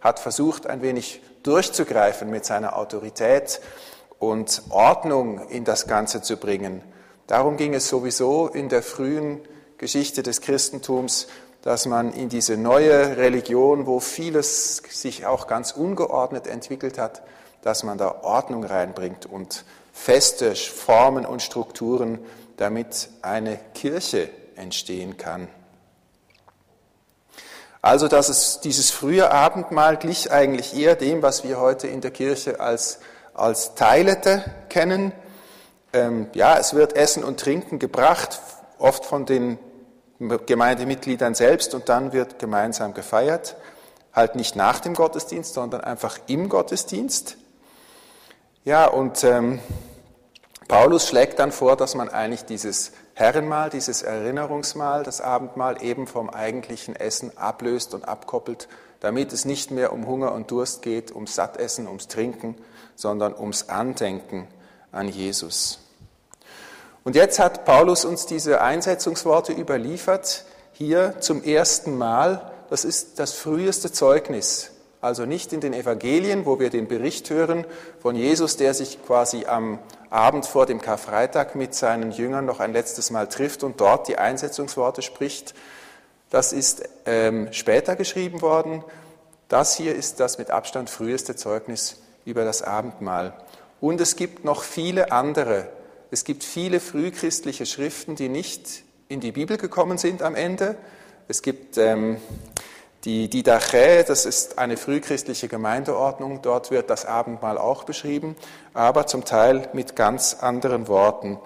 hat 0.00 0.20
versucht, 0.20 0.68
ein 0.68 0.82
wenig 0.82 1.20
durchzugreifen 1.42 2.30
mit 2.30 2.44
seiner 2.44 2.76
Autorität 2.76 3.60
und 4.20 4.62
Ordnung 4.70 5.48
in 5.48 5.64
das 5.64 5.88
Ganze 5.88 6.22
zu 6.22 6.36
bringen. 6.36 6.82
Darum 7.26 7.56
ging 7.56 7.74
es 7.74 7.88
sowieso 7.88 8.46
in 8.46 8.68
der 8.68 8.82
frühen 8.82 9.40
Geschichte 9.78 10.22
des 10.22 10.40
Christentums, 10.40 11.26
dass 11.62 11.86
man 11.86 12.12
in 12.12 12.28
diese 12.28 12.56
neue 12.56 13.16
Religion, 13.16 13.86
wo 13.86 13.98
vieles 13.98 14.76
sich 14.76 15.26
auch 15.26 15.48
ganz 15.48 15.72
ungeordnet 15.72 16.46
entwickelt 16.46 16.98
hat, 16.98 17.22
dass 17.62 17.82
man 17.82 17.98
da 17.98 18.22
Ordnung 18.22 18.64
reinbringt 18.64 19.26
und 19.26 19.64
feste 19.92 20.54
Formen 20.54 21.26
und 21.26 21.42
Strukturen, 21.42 22.18
damit 22.56 23.08
eine 23.22 23.58
Kirche 23.74 24.30
entstehen 24.56 25.16
kann. 25.16 25.48
Also, 27.80 28.08
dass 28.08 28.28
es 28.28 28.60
dieses 28.60 28.90
frühe 28.90 29.30
Abendmahl 29.30 29.96
glich 29.96 30.32
eigentlich 30.32 30.76
eher 30.76 30.96
dem, 30.96 31.22
was 31.22 31.44
wir 31.44 31.60
heute 31.60 31.86
in 31.86 32.00
der 32.00 32.10
Kirche 32.10 32.60
als 32.60 32.98
als 33.38 33.74
Teilete 33.74 34.44
kennen. 34.68 35.12
Ähm, 35.92 36.28
ja, 36.34 36.58
es 36.58 36.74
wird 36.74 36.94
Essen 36.94 37.24
und 37.24 37.40
Trinken 37.40 37.78
gebracht, 37.78 38.40
oft 38.78 39.04
von 39.04 39.26
den 39.26 39.58
Gemeindemitgliedern 40.18 41.34
selbst 41.34 41.74
und 41.74 41.88
dann 41.88 42.12
wird 42.12 42.38
gemeinsam 42.38 42.92
gefeiert. 42.92 43.56
Halt 44.12 44.34
nicht 44.34 44.56
nach 44.56 44.80
dem 44.80 44.94
Gottesdienst, 44.94 45.54
sondern 45.54 45.80
einfach 45.82 46.18
im 46.26 46.48
Gottesdienst. 46.48 47.36
Ja, 48.68 48.86
und 48.86 49.24
ähm, 49.24 49.60
Paulus 50.68 51.08
schlägt 51.08 51.38
dann 51.38 51.52
vor, 51.52 51.74
dass 51.74 51.94
man 51.94 52.10
eigentlich 52.10 52.44
dieses 52.44 52.92
Herrenmahl, 53.14 53.70
dieses 53.70 54.02
Erinnerungsmahl, 54.02 55.04
das 55.04 55.22
Abendmahl 55.22 55.82
eben 55.82 56.06
vom 56.06 56.28
eigentlichen 56.28 56.94
Essen 56.94 57.34
ablöst 57.38 57.94
und 57.94 58.06
abkoppelt, 58.06 58.68
damit 59.00 59.32
es 59.32 59.46
nicht 59.46 59.70
mehr 59.70 59.90
um 59.90 60.06
Hunger 60.06 60.32
und 60.32 60.50
Durst 60.50 60.82
geht, 60.82 61.14
ums 61.14 61.34
Sattessen, 61.34 61.86
ums 61.86 62.08
Trinken, 62.08 62.56
sondern 62.94 63.32
ums 63.34 63.70
Andenken 63.70 64.46
an 64.92 65.08
Jesus. 65.08 65.78
Und 67.04 67.16
jetzt 67.16 67.38
hat 67.38 67.64
Paulus 67.64 68.04
uns 68.04 68.26
diese 68.26 68.60
Einsetzungsworte 68.60 69.54
überliefert, 69.54 70.44
hier 70.72 71.18
zum 71.20 71.42
ersten 71.42 71.96
Mal. 71.96 72.52
Das 72.68 72.84
ist 72.84 73.18
das 73.18 73.32
früheste 73.32 73.92
Zeugnis. 73.92 74.72
Also 75.00 75.26
nicht 75.26 75.52
in 75.52 75.60
den 75.60 75.74
Evangelien, 75.74 76.44
wo 76.44 76.58
wir 76.58 76.70
den 76.70 76.88
Bericht 76.88 77.30
hören 77.30 77.64
von 78.00 78.16
Jesus, 78.16 78.56
der 78.56 78.74
sich 78.74 78.98
quasi 79.06 79.46
am 79.46 79.78
Abend 80.10 80.44
vor 80.44 80.66
dem 80.66 80.80
Karfreitag 80.80 81.54
mit 81.54 81.74
seinen 81.74 82.10
Jüngern 82.10 82.46
noch 82.46 82.58
ein 82.58 82.72
letztes 82.72 83.10
Mal 83.10 83.28
trifft 83.28 83.62
und 83.62 83.80
dort 83.80 84.08
die 84.08 84.18
Einsetzungsworte 84.18 85.02
spricht. 85.02 85.54
Das 86.30 86.52
ist 86.52 86.88
ähm, 87.06 87.48
später 87.52 87.94
geschrieben 87.94 88.42
worden. 88.42 88.82
Das 89.48 89.76
hier 89.76 89.94
ist 89.94 90.18
das 90.18 90.36
mit 90.36 90.50
Abstand 90.50 90.90
früheste 90.90 91.36
Zeugnis 91.36 92.00
über 92.24 92.44
das 92.44 92.62
Abendmahl. 92.62 93.34
Und 93.80 94.00
es 94.00 94.16
gibt 94.16 94.44
noch 94.44 94.62
viele 94.62 95.12
andere. 95.12 95.68
Es 96.10 96.24
gibt 96.24 96.42
viele 96.42 96.80
frühchristliche 96.80 97.66
Schriften, 97.66 98.16
die 98.16 98.28
nicht 98.28 98.82
in 99.08 99.20
die 99.20 99.32
Bibel 99.32 99.56
gekommen 99.58 99.96
sind 99.96 100.22
am 100.22 100.34
Ende. 100.34 100.76
Es 101.28 101.42
gibt 101.42 101.78
ähm, 101.78 102.18
die 103.04 103.28
Didache, 103.28 104.04
das 104.06 104.26
ist 104.26 104.58
eine 104.58 104.76
frühchristliche 104.76 105.48
Gemeindeordnung, 105.48 106.42
dort 106.42 106.70
wird 106.70 106.90
das 106.90 107.06
Abendmahl 107.06 107.56
auch 107.56 107.84
beschrieben, 107.84 108.36
aber 108.74 109.06
zum 109.06 109.24
Teil 109.24 109.68
mit 109.72 109.94
ganz 109.96 110.38
anderen 110.40 110.88
Worten. 110.88 111.38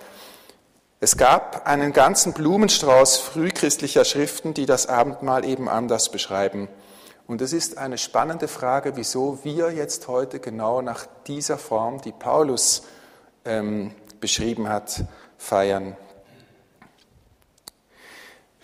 Es 1.01 1.17
gab 1.17 1.67
einen 1.67 1.93
ganzen 1.93 2.33
Blumenstrauß 2.33 3.19
frühchristlicher 3.19 4.05
Schriften, 4.05 4.55
die 4.55 4.67
das 4.67 4.87
Abendmahl 4.87 5.45
eben 5.45 5.69
anders 5.69 6.11
beschreiben. 6.11 6.69
Und 7.27 7.43
es 7.43 7.53
ist 7.53 7.77
eine 7.77 7.99
spannende 7.99 8.49
Frage, 8.49 8.97
wieso 8.97 9.39
wir 9.43 9.73
jetzt 9.73 10.09
heute 10.09 10.39
genau 10.39 10.81
nach 10.81 11.07
dieser 11.27 11.59
Form, 11.59 12.01
die 12.01 12.13
Paulus 12.13 12.83
ähm, 13.45 13.93
beschrieben 14.21 14.69
hat, 14.69 15.05
feiern. 15.39 15.97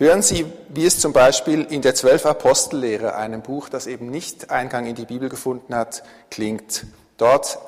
Hören 0.01 0.23
Sie, 0.23 0.47
wie 0.69 0.87
es 0.87 1.01
zum 1.01 1.13
Beispiel 1.13 1.65
in 1.65 1.83
der 1.83 1.93
Zwölf 1.97 2.25
Apostellehre, 2.25 3.17
einem 3.17 3.43
Buch, 3.43 3.69
das 3.69 3.89
eben 3.89 4.11
nicht 4.13 4.49
Eingang 4.49 4.87
in 4.87 4.95
die 4.95 5.07
Bibel 5.07 5.29
gefunden 5.29 5.75
hat, 5.75 6.05
klingt. 6.31 6.87
Dort 7.17 7.59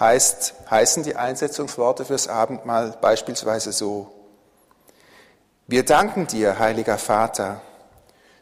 heißt, 0.00 0.54
heißen 0.70 1.02
die 1.02 1.16
Einsetzungsworte 1.16 2.06
fürs 2.06 2.26
Abendmahl 2.26 2.96
beispielsweise 3.02 3.72
so. 3.72 4.10
Wir 5.66 5.84
danken 5.84 6.26
dir, 6.26 6.58
heiliger 6.58 6.96
Vater, 6.96 7.60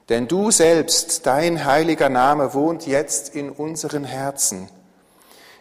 denn 0.08 0.28
du 0.28 0.52
selbst, 0.52 1.26
dein 1.26 1.64
heiliger 1.64 2.08
Name 2.08 2.54
wohnt 2.54 2.86
jetzt 2.86 3.34
in 3.34 3.50
unseren 3.50 4.04
Herzen. 4.04 4.68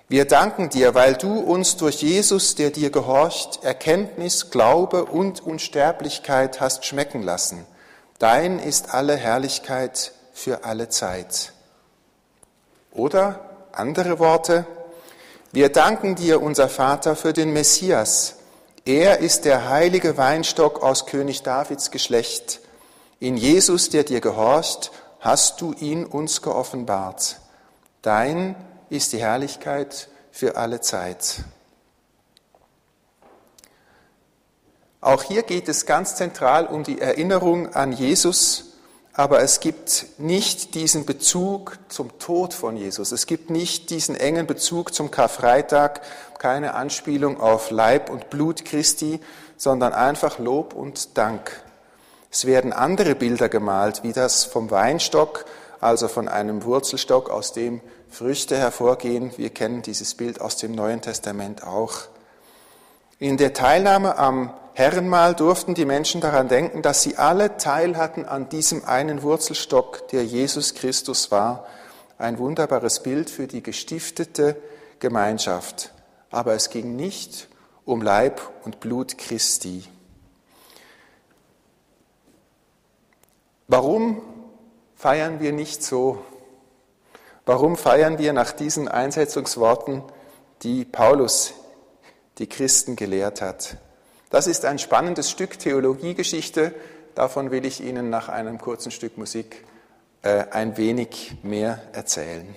Wir 0.08 0.26
danken 0.26 0.70
dir, 0.70 0.94
weil 0.94 1.16
du 1.16 1.40
uns 1.40 1.78
durch 1.78 2.04
Jesus, 2.04 2.54
der 2.54 2.70
dir 2.70 2.92
gehorcht, 2.92 3.64
Erkenntnis, 3.64 4.52
Glaube 4.52 5.06
und 5.06 5.42
Unsterblichkeit 5.42 6.62
hast 6.62 6.86
schmecken 6.86 7.24
lassen. 7.24 7.66
Dein 8.20 8.60
ist 8.60 8.94
alle 8.94 9.16
Herrlichkeit 9.16 10.12
für 10.32 10.64
alle 10.64 10.90
Zeit. 10.90 11.54
Oder 12.92 13.40
andere 13.72 14.20
Worte. 14.20 14.68
Wir 15.52 15.70
danken 15.70 16.14
dir, 16.16 16.42
unser 16.42 16.70
Vater, 16.70 17.16
für 17.16 17.34
den 17.34 17.52
Messias. 17.52 18.36
Er 18.86 19.20
ist 19.20 19.46
der 19.46 19.70
heilige 19.70 20.18
Weinstock 20.18 20.84
aus 20.84 21.08
König 21.08 21.42
Davids 21.42 21.90
Geschlecht 21.90 22.60
in 23.20 23.38
Jesus, 23.38 23.90
der 23.90 24.04
dir 24.04 24.22
gehorcht, 24.22 24.92
hast 25.20 25.62
du 25.62 25.74
ihn 25.74 26.06
uns 26.06 26.44
geoffenbart. 26.44 27.40
Dein 28.04 28.56
ist 28.90 29.14
die 29.14 29.20
Herrlichkeit 29.20 30.10
für 30.32 30.58
alle 30.58 30.82
Zeit. 30.82 31.44
Auch 35.02 35.24
hier 35.24 35.44
geht 35.44 35.70
es 35.70 35.86
ganz 35.86 36.16
zentral 36.16 36.66
um 36.66 36.84
die 36.84 37.00
Erinnerung 37.00 37.76
an 37.76 37.92
Jesus, 37.92 38.74
aber 39.14 39.42
es 39.42 39.60
gibt 39.60 40.08
nicht 40.18 40.74
diesen 40.76 41.06
Bezug 41.06 41.78
zum 41.90 42.18
Tod 42.20 42.54
von 42.54 42.76
Jesus. 42.76 43.12
Es 43.12 43.28
gibt 43.28 43.50
nicht 43.50 43.92
diesen 43.92 44.16
engen 44.16 44.48
Bezug 44.48 44.94
zum 44.94 45.12
Karfreitag, 45.12 46.02
keine 46.40 46.74
Anspielung 46.74 47.40
auf 47.40 47.72
Leib 47.72 48.10
und 48.10 48.30
Blut 48.30 48.66
Christi, 48.66 49.20
sondern 49.58 49.94
einfach 49.94 50.40
Lob 50.40 50.74
und 50.74 51.18
Dank. 51.18 51.64
Es 52.32 52.46
werden 52.46 52.74
andere 52.74 53.16
Bilder 53.16 53.48
gemalt, 53.48 54.04
wie 54.04 54.12
das 54.12 54.44
vom 54.44 54.70
Weinstock, 54.70 55.46
also 55.80 56.08
von 56.08 56.28
einem 56.28 56.66
Wurzelstock, 56.66 57.30
aus 57.30 57.54
dem 57.54 57.80
Früchte 58.16 58.58
hervorgehen. 58.58 59.38
Wir 59.38 59.50
kennen 59.50 59.82
dieses 59.82 60.16
Bild 60.16 60.40
aus 60.40 60.56
dem 60.56 60.72
Neuen 60.72 61.02
Testament 61.02 61.68
auch. 61.68 62.04
In 63.20 63.36
der 63.36 63.52
Teilnahme 63.52 64.18
am 64.18 64.54
Herrenmahl 64.74 65.36
durften 65.36 65.74
die 65.74 65.84
Menschen 65.84 66.22
daran 66.22 66.48
denken, 66.48 66.82
dass 66.82 67.02
sie 67.02 67.18
alle 67.18 67.58
Teil 67.58 67.98
hatten 67.98 68.24
an 68.24 68.48
diesem 68.48 68.86
einen 68.86 69.22
Wurzelstock, 69.22 70.08
der 70.08 70.24
Jesus 70.24 70.76
Christus 70.76 71.30
war. 71.30 71.66
Ein 72.18 72.38
wunderbares 72.38 73.04
Bild 73.04 73.30
für 73.30 73.48
die 73.48 73.62
gestiftete 73.62 74.56
Gemeinschaft. 75.00 75.92
Aber 76.32 76.54
es 76.54 76.70
ging 76.70 76.96
nicht 76.96 77.50
um 77.84 78.02
Leib 78.02 78.40
und 78.64 78.80
Blut 78.80 79.18
Christi. 79.18 79.84
Warum 83.68 84.22
feiern 84.96 85.42
wir 85.42 85.52
nicht 85.52 85.84
so? 85.84 86.24
Warum 87.46 87.78
feiern 87.78 88.18
wir 88.18 88.34
nach 88.34 88.52
diesen 88.52 88.88
Einsetzungsworten, 88.88 90.02
die 90.64 90.84
Paulus 90.84 91.54
die 92.40 92.48
Christen 92.48 92.96
gelehrt 92.96 93.42
hat? 93.42 93.78
Das 94.32 94.48
ist 94.48 94.66
ein 94.66 94.80
spannendes 94.80 95.30
Stück 95.30 95.60
Theologiegeschichte. 95.60 96.74
Davon 97.14 97.52
will 97.52 97.64
ich 97.66 97.82
Ihnen 97.82 98.10
nach 98.10 98.30
einem 98.30 98.58
kurzen 98.58 98.92
Stück 98.92 99.18
Musik 99.18 99.64
äh, 100.24 100.46
ein 100.52 100.76
wenig 100.78 101.36
mehr 101.44 101.82
erzählen. 101.94 102.56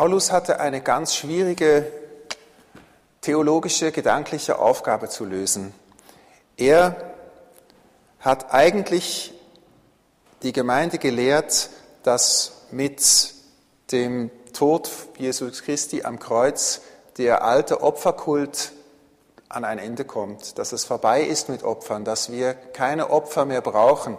Paulus 0.00 0.32
hatte 0.32 0.60
eine 0.60 0.80
ganz 0.80 1.14
schwierige 1.14 1.84
theologische, 3.20 3.92
gedankliche 3.92 4.58
Aufgabe 4.58 5.10
zu 5.10 5.26
lösen. 5.26 5.74
Er 6.56 6.96
hat 8.18 8.54
eigentlich 8.54 9.34
die 10.42 10.54
Gemeinde 10.54 10.96
gelehrt, 10.96 11.68
dass 12.02 12.62
mit 12.70 13.34
dem 13.92 14.30
Tod 14.54 14.90
Jesus 15.18 15.62
Christi 15.64 16.02
am 16.02 16.18
Kreuz 16.18 16.80
der 17.18 17.44
alte 17.44 17.82
Opferkult 17.82 18.72
an 19.50 19.66
ein 19.66 19.78
Ende 19.78 20.06
kommt, 20.06 20.56
dass 20.56 20.72
es 20.72 20.86
vorbei 20.86 21.20
ist 21.20 21.50
mit 21.50 21.62
Opfern, 21.62 22.06
dass 22.06 22.32
wir 22.32 22.54
keine 22.54 23.10
Opfer 23.10 23.44
mehr 23.44 23.60
brauchen. 23.60 24.16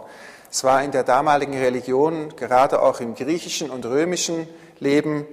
Es 0.48 0.62
war 0.62 0.84
in 0.84 0.92
der 0.92 1.02
damaligen 1.02 1.58
Religion, 1.58 2.36
gerade 2.36 2.82
auch 2.82 3.00
im 3.00 3.16
griechischen 3.16 3.68
und 3.68 3.84
römischen 3.84 4.46
Leben, 4.78 5.26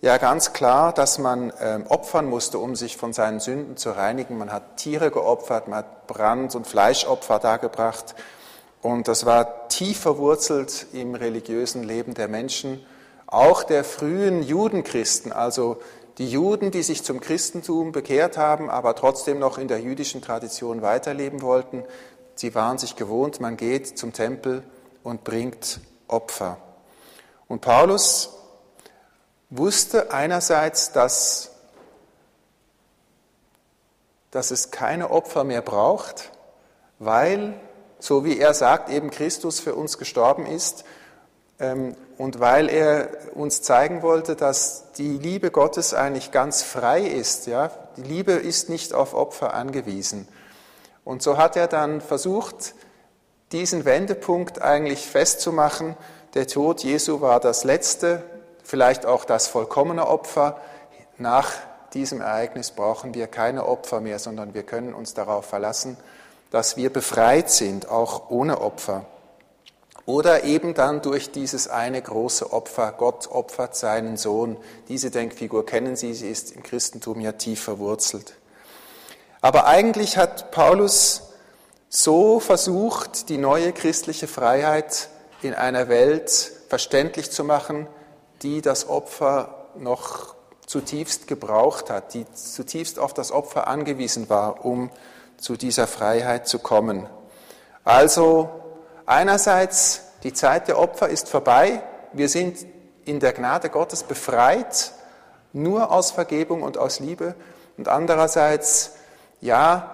ja 0.00 0.18
ganz 0.18 0.52
klar, 0.52 0.92
dass 0.92 1.18
man 1.18 1.52
ähm, 1.60 1.86
opfern 1.88 2.26
musste, 2.26 2.58
um 2.58 2.76
sich 2.76 2.96
von 2.96 3.12
seinen 3.12 3.40
Sünden 3.40 3.76
zu 3.76 3.90
reinigen. 3.90 4.38
Man 4.38 4.52
hat 4.52 4.76
Tiere 4.76 5.10
geopfert, 5.10 5.68
man 5.68 5.78
hat 5.78 6.06
Brand- 6.06 6.54
und 6.54 6.66
Fleischopfer 6.66 7.38
dargebracht. 7.38 8.14
Und 8.82 9.08
das 9.08 9.24
war 9.24 9.68
tief 9.68 10.00
verwurzelt 10.00 10.88
im 10.92 11.14
religiösen 11.14 11.84
Leben 11.84 12.12
der 12.14 12.28
Menschen, 12.28 12.84
auch 13.26 13.62
der 13.62 13.82
frühen 13.82 14.42
Judenchristen, 14.42 15.32
also 15.32 15.78
die 16.18 16.30
Juden, 16.30 16.70
die 16.70 16.82
sich 16.82 17.02
zum 17.02 17.20
Christentum 17.20 17.90
bekehrt 17.90 18.36
haben, 18.36 18.70
aber 18.70 18.94
trotzdem 18.94 19.38
noch 19.38 19.58
in 19.58 19.68
der 19.68 19.80
jüdischen 19.80 20.22
Tradition 20.22 20.82
weiterleben 20.82 21.42
wollten. 21.42 21.82
Sie 22.36 22.54
waren 22.54 22.78
sich 22.78 22.94
gewohnt, 22.94 23.40
man 23.40 23.56
geht 23.56 23.98
zum 23.98 24.12
Tempel 24.12 24.62
und 25.02 25.24
bringt 25.24 25.80
Opfer. 26.06 26.58
Und 27.48 27.62
Paulus 27.62 28.30
wusste 29.50 30.12
einerseits, 30.12 30.92
dass, 30.92 31.50
dass 34.30 34.50
es 34.50 34.70
keine 34.70 35.10
Opfer 35.10 35.44
mehr 35.44 35.62
braucht, 35.62 36.32
weil, 36.98 37.54
so 37.98 38.24
wie 38.24 38.38
er 38.38 38.54
sagt, 38.54 38.90
eben 38.90 39.10
Christus 39.10 39.60
für 39.60 39.74
uns 39.74 39.98
gestorben 39.98 40.46
ist 40.46 40.84
ähm, 41.58 41.96
und 42.18 42.40
weil 42.40 42.68
er 42.68 43.10
uns 43.34 43.62
zeigen 43.62 44.02
wollte, 44.02 44.36
dass 44.36 44.92
die 44.92 45.18
Liebe 45.18 45.50
Gottes 45.50 45.94
eigentlich 45.94 46.30
ganz 46.30 46.62
frei 46.62 47.02
ist. 47.02 47.46
Ja? 47.46 47.70
Die 47.96 48.02
Liebe 48.02 48.32
ist 48.32 48.68
nicht 48.68 48.94
auf 48.94 49.14
Opfer 49.14 49.54
angewiesen. 49.54 50.28
Und 51.04 51.22
so 51.22 51.36
hat 51.36 51.56
er 51.56 51.66
dann 51.66 52.00
versucht, 52.00 52.74
diesen 53.52 53.84
Wendepunkt 53.84 54.62
eigentlich 54.62 55.06
festzumachen. 55.06 55.96
Der 56.34 56.46
Tod 56.46 56.82
Jesu 56.82 57.20
war 57.20 57.40
das 57.40 57.64
letzte 57.64 58.22
vielleicht 58.64 59.06
auch 59.06 59.24
das 59.24 59.46
vollkommene 59.46 60.08
Opfer. 60.08 60.60
Nach 61.18 61.52
diesem 61.92 62.20
Ereignis 62.20 62.72
brauchen 62.72 63.14
wir 63.14 63.28
keine 63.28 63.66
Opfer 63.66 64.00
mehr, 64.00 64.18
sondern 64.18 64.54
wir 64.54 64.64
können 64.64 64.92
uns 64.92 65.14
darauf 65.14 65.46
verlassen, 65.46 65.96
dass 66.50 66.76
wir 66.76 66.92
befreit 66.92 67.50
sind, 67.50 67.88
auch 67.88 68.30
ohne 68.30 68.60
Opfer. 68.60 69.06
Oder 70.06 70.44
eben 70.44 70.74
dann 70.74 71.00
durch 71.00 71.30
dieses 71.30 71.68
eine 71.68 72.02
große 72.02 72.52
Opfer. 72.52 72.92
Gott 72.92 73.28
opfert 73.30 73.74
seinen 73.74 74.16
Sohn. 74.16 74.56
Diese 74.88 75.10
Denkfigur 75.10 75.64
kennen 75.64 75.96
Sie, 75.96 76.12
sie 76.12 76.28
ist 76.28 76.52
im 76.52 76.62
Christentum 76.62 77.20
ja 77.20 77.32
tief 77.32 77.62
verwurzelt. 77.62 78.34
Aber 79.40 79.66
eigentlich 79.66 80.16
hat 80.18 80.50
Paulus 80.50 81.22
so 81.88 82.40
versucht, 82.40 83.28
die 83.28 83.38
neue 83.38 83.72
christliche 83.72 84.26
Freiheit 84.26 85.08
in 85.42 85.54
einer 85.54 85.88
Welt 85.88 86.52
verständlich 86.68 87.30
zu 87.30 87.44
machen, 87.44 87.86
die 88.44 88.62
das 88.62 88.88
Opfer 88.88 89.66
noch 89.76 90.34
zutiefst 90.66 91.26
gebraucht 91.26 91.90
hat, 91.90 92.14
die 92.14 92.30
zutiefst 92.32 92.98
auf 92.98 93.12
das 93.14 93.32
Opfer 93.32 93.66
angewiesen 93.66 94.28
war, 94.28 94.64
um 94.64 94.90
zu 95.36 95.56
dieser 95.56 95.86
Freiheit 95.86 96.46
zu 96.46 96.58
kommen. 96.58 97.06
Also 97.82 98.48
einerseits, 99.06 100.02
die 100.22 100.32
Zeit 100.32 100.68
der 100.68 100.78
Opfer 100.78 101.08
ist 101.08 101.28
vorbei, 101.28 101.82
wir 102.12 102.28
sind 102.28 102.64
in 103.04 103.20
der 103.20 103.32
Gnade 103.32 103.68
Gottes 103.68 104.02
befreit, 104.02 104.92
nur 105.52 105.90
aus 105.90 106.10
Vergebung 106.10 106.62
und 106.62 106.78
aus 106.78 107.00
Liebe. 107.00 107.34
Und 107.76 107.88
andererseits, 107.88 108.92
ja, 109.40 109.90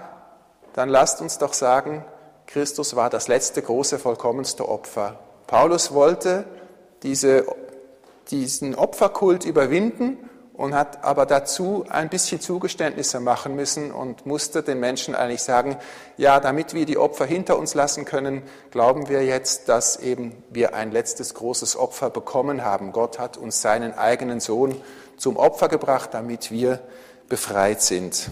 dann 0.75 0.89
lasst 0.89 1.21
uns 1.21 1.39
doch 1.39 1.53
sagen, 1.53 2.05
Christus 2.47 2.95
war 2.97 3.11
das 3.11 3.29
letzte 3.29 3.63
große, 3.63 3.99
vollkommenste 3.99 4.69
Opfer. 4.69 5.19
Paulus 5.47 5.93
wollte 5.93 6.45
diese 7.03 7.47
diesen 8.31 8.75
Opferkult 8.75 9.45
überwinden 9.45 10.19
und 10.61 10.75
hat 10.75 11.05
aber 11.05 11.25
dazu 11.25 11.87
ein 11.89 12.11
bisschen 12.11 12.39
Zugeständnisse 12.41 13.19
machen 13.19 13.57
müssen 13.57 13.91
und 13.91 14.27
musste 14.27 14.63
den 14.63 14.79
Menschen 14.79 15.15
eigentlich 15.15 15.43
sagen, 15.43 15.79
ja, 16.19 16.39
damit 16.39 16.75
wir 16.75 16.85
die 16.85 16.99
Opfer 16.99 17.25
hinter 17.25 17.59
uns 17.59 17.73
lassen 17.73 18.05
können, 18.05 18.43
glauben 18.71 19.09
wir 19.09 19.25
jetzt, 19.25 19.71
dass 19.71 19.97
eben 19.97 20.43
wir 20.51 20.75
ein 20.75 20.93
letztes 20.93 21.33
großes 21.33 21.77
Opfer 21.77 22.11
bekommen 22.11 22.63
haben. 22.63 22.93
Gott 22.93 23.19
hat 23.19 23.39
uns 23.39 23.63
seinen 23.63 23.95
eigenen 23.95 24.41
Sohn 24.41 24.77
zum 25.17 25.39
Opfer 25.39 25.69
gebracht, 25.69 26.11
damit 26.13 26.51
wir 26.51 26.81
befreit 27.31 27.81
sind. 27.81 28.31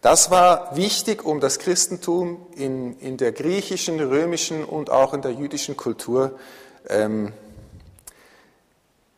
Das 0.00 0.30
war 0.30 0.74
wichtig, 0.74 1.22
um 1.22 1.38
das 1.38 1.58
Christentum 1.58 2.46
in, 2.54 2.98
in 3.00 3.18
der 3.18 3.32
griechischen, 3.32 4.00
römischen 4.00 4.64
und 4.64 4.90
auch 4.90 5.12
in 5.12 5.20
der 5.20 5.32
jüdischen 5.32 5.76
Kultur 5.76 6.38
ähm, 6.88 7.34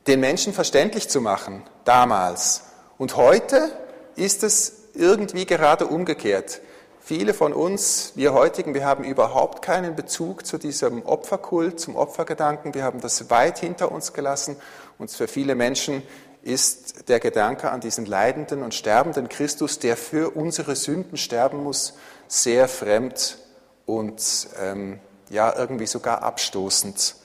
den 0.06 0.20
Menschen 0.20 0.52
verständlich 0.52 1.08
zu 1.08 1.20
machen, 1.20 1.62
damals. 1.84 2.62
Und 2.98 3.16
heute 3.16 3.70
ist 4.16 4.42
es 4.42 4.80
irgendwie 4.94 5.46
gerade 5.46 5.86
umgekehrt. 5.86 6.60
Viele 7.02 7.34
von 7.34 7.52
uns, 7.52 8.12
wir 8.14 8.34
heutigen, 8.34 8.74
wir 8.74 8.84
haben 8.84 9.04
überhaupt 9.04 9.62
keinen 9.62 9.96
Bezug 9.96 10.46
zu 10.46 10.58
diesem 10.58 11.04
Opferkult, 11.04 11.80
zum 11.80 11.96
Opfergedanken. 11.96 12.74
Wir 12.74 12.84
haben 12.84 13.00
das 13.00 13.30
weit 13.30 13.58
hinter 13.58 13.90
uns 13.90 14.12
gelassen. 14.12 14.56
Und 14.98 15.10
für 15.10 15.26
viele 15.26 15.54
Menschen 15.54 16.02
ist 16.42 17.08
der 17.08 17.20
Gedanke 17.20 17.70
an 17.70 17.80
diesen 17.80 18.06
leidenden 18.06 18.62
und 18.62 18.74
sterbenden 18.74 19.28
Christus, 19.28 19.78
der 19.78 19.96
für 19.96 20.36
unsere 20.36 20.76
Sünden 20.76 21.16
sterben 21.16 21.62
muss, 21.62 21.94
sehr 22.28 22.68
fremd 22.68 23.38
und 23.86 24.48
ähm, 24.60 25.00
ja 25.30 25.54
irgendwie 25.56 25.86
sogar 25.86 26.22
abstoßend. 26.22 27.16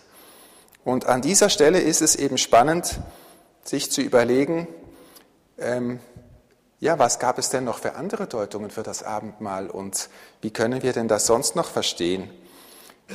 Und 0.85 1.07
an 1.07 1.21
dieser 1.21 1.49
Stelle 1.49 1.79
ist 1.79 2.01
es 2.01 2.15
eben 2.15 2.37
spannend, 2.37 2.99
sich 3.63 3.91
zu 3.91 4.01
überlegen, 4.01 4.67
ähm, 5.57 5.99
ja, 6.79 6.99
was 6.99 7.17
gab 7.17 7.39
es 7.39 7.49
denn 7.49 7.63
noch 7.63 7.79
für 7.79 7.95
andere 7.95 8.27
Deutungen 8.27 8.69
für 8.69 8.83
das 8.83 9.01
Abendmahl 9.01 9.67
und 9.67 10.09
wie 10.41 10.51
können 10.51 10.83
wir 10.83 10.93
denn 10.93 11.07
das 11.07 11.25
sonst 11.25 11.55
noch 11.55 11.69
verstehen? 11.69 12.29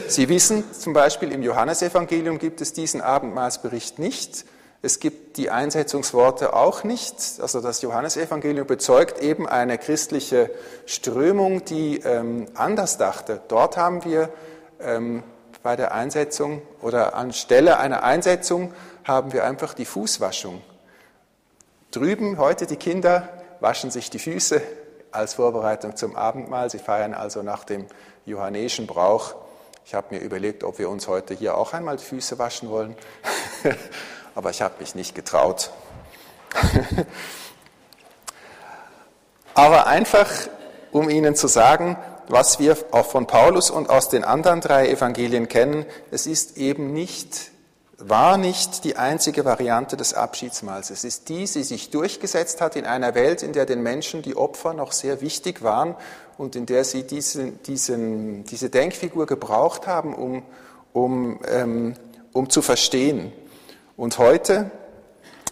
Sie 0.08 0.28
wissen 0.28 0.64
zum 0.72 0.94
Beispiel, 0.94 1.30
im 1.30 1.44
Johannesevangelium 1.44 2.38
gibt 2.38 2.60
es 2.60 2.72
diesen 2.72 3.00
Abendmahlsbericht 3.00 4.00
nicht. 4.00 4.46
Es 4.82 4.98
gibt 4.98 5.36
die 5.36 5.50
Einsetzungsworte 5.50 6.54
auch 6.54 6.82
nicht. 6.82 7.14
Also 7.40 7.60
das 7.60 7.82
Johannesevangelium 7.82 8.66
bezeugt 8.66 9.20
eben 9.20 9.48
eine 9.48 9.78
christliche 9.78 10.50
Strömung, 10.86 11.64
die 11.66 11.98
ähm, 11.98 12.46
anders 12.54 12.98
dachte. 12.98 13.40
Dort 13.46 13.76
haben 13.76 14.04
wir 14.04 14.30
ähm, 14.80 15.22
bei 15.62 15.76
der 15.76 15.92
Einsetzung 15.92 16.62
oder 16.80 17.14
anstelle 17.14 17.78
einer 17.78 18.02
Einsetzung 18.02 18.72
haben 19.04 19.32
wir 19.32 19.44
einfach 19.44 19.74
die 19.74 19.84
Fußwaschung. 19.84 20.62
Drüben 21.90 22.38
heute 22.38 22.66
die 22.66 22.76
Kinder 22.76 23.28
waschen 23.60 23.90
sich 23.90 24.10
die 24.10 24.18
Füße 24.18 24.62
als 25.10 25.34
Vorbereitung 25.34 25.96
zum 25.96 26.16
Abendmahl. 26.16 26.70
Sie 26.70 26.78
feiern 26.78 27.14
also 27.14 27.42
nach 27.42 27.64
dem 27.64 27.86
johannäischen 28.24 28.86
Brauch. 28.86 29.34
Ich 29.84 29.94
habe 29.94 30.14
mir 30.14 30.20
überlegt, 30.20 30.62
ob 30.62 30.78
wir 30.78 30.88
uns 30.88 31.08
heute 31.08 31.34
hier 31.34 31.56
auch 31.56 31.72
einmal 31.72 31.96
die 31.96 32.04
Füße 32.04 32.38
waschen 32.38 32.70
wollen, 32.70 32.96
aber 34.34 34.50
ich 34.50 34.62
habe 34.62 34.74
mich 34.78 34.94
nicht 34.94 35.14
getraut. 35.14 35.70
aber 39.54 39.86
einfach, 39.86 40.30
um 40.92 41.10
Ihnen 41.10 41.34
zu 41.34 41.48
sagen, 41.48 41.96
was 42.30 42.58
wir 42.58 42.76
auch 42.92 43.06
von 43.06 43.26
Paulus 43.26 43.70
und 43.70 43.90
aus 43.90 44.08
den 44.08 44.24
anderen 44.24 44.60
drei 44.60 44.88
Evangelien 44.88 45.48
kennen, 45.48 45.86
es 46.10 46.26
ist 46.26 46.56
eben 46.56 46.92
nicht 46.92 47.50
war 48.02 48.38
nicht 48.38 48.84
die 48.84 48.96
einzige 48.96 49.44
Variante 49.44 49.96
des 49.96 50.14
Abschiedsmahls. 50.14 50.90
Es 50.90 51.04
ist 51.04 51.28
die, 51.28 51.44
die 51.44 51.62
sich 51.62 51.90
durchgesetzt 51.90 52.60
hat 52.60 52.74
in 52.76 52.86
einer 52.86 53.14
Welt, 53.14 53.42
in 53.42 53.52
der 53.52 53.66
den 53.66 53.82
Menschen 53.82 54.22
die 54.22 54.36
Opfer 54.36 54.72
noch 54.72 54.92
sehr 54.92 55.20
wichtig 55.20 55.62
waren 55.62 55.94
und 56.38 56.56
in 56.56 56.64
der 56.64 56.84
sie 56.84 57.02
diesen, 57.02 57.62
diesen, 57.64 58.44
diese 58.44 58.70
Denkfigur 58.70 59.26
gebraucht 59.26 59.86
haben, 59.86 60.14
um, 60.14 60.42
um, 60.94 61.40
ähm, 61.46 61.94
um 62.32 62.48
zu 62.48 62.62
verstehen. 62.62 63.32
Und 63.96 64.16
heute, 64.16 64.70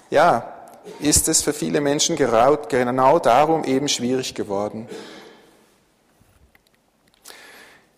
ja, 0.08 0.54
ist 1.00 1.28
es 1.28 1.42
für 1.42 1.52
viele 1.52 1.82
Menschen 1.82 2.16
genau 2.16 3.18
darum 3.18 3.64
eben 3.64 3.88
schwierig 3.88 4.34
geworden. 4.34 4.88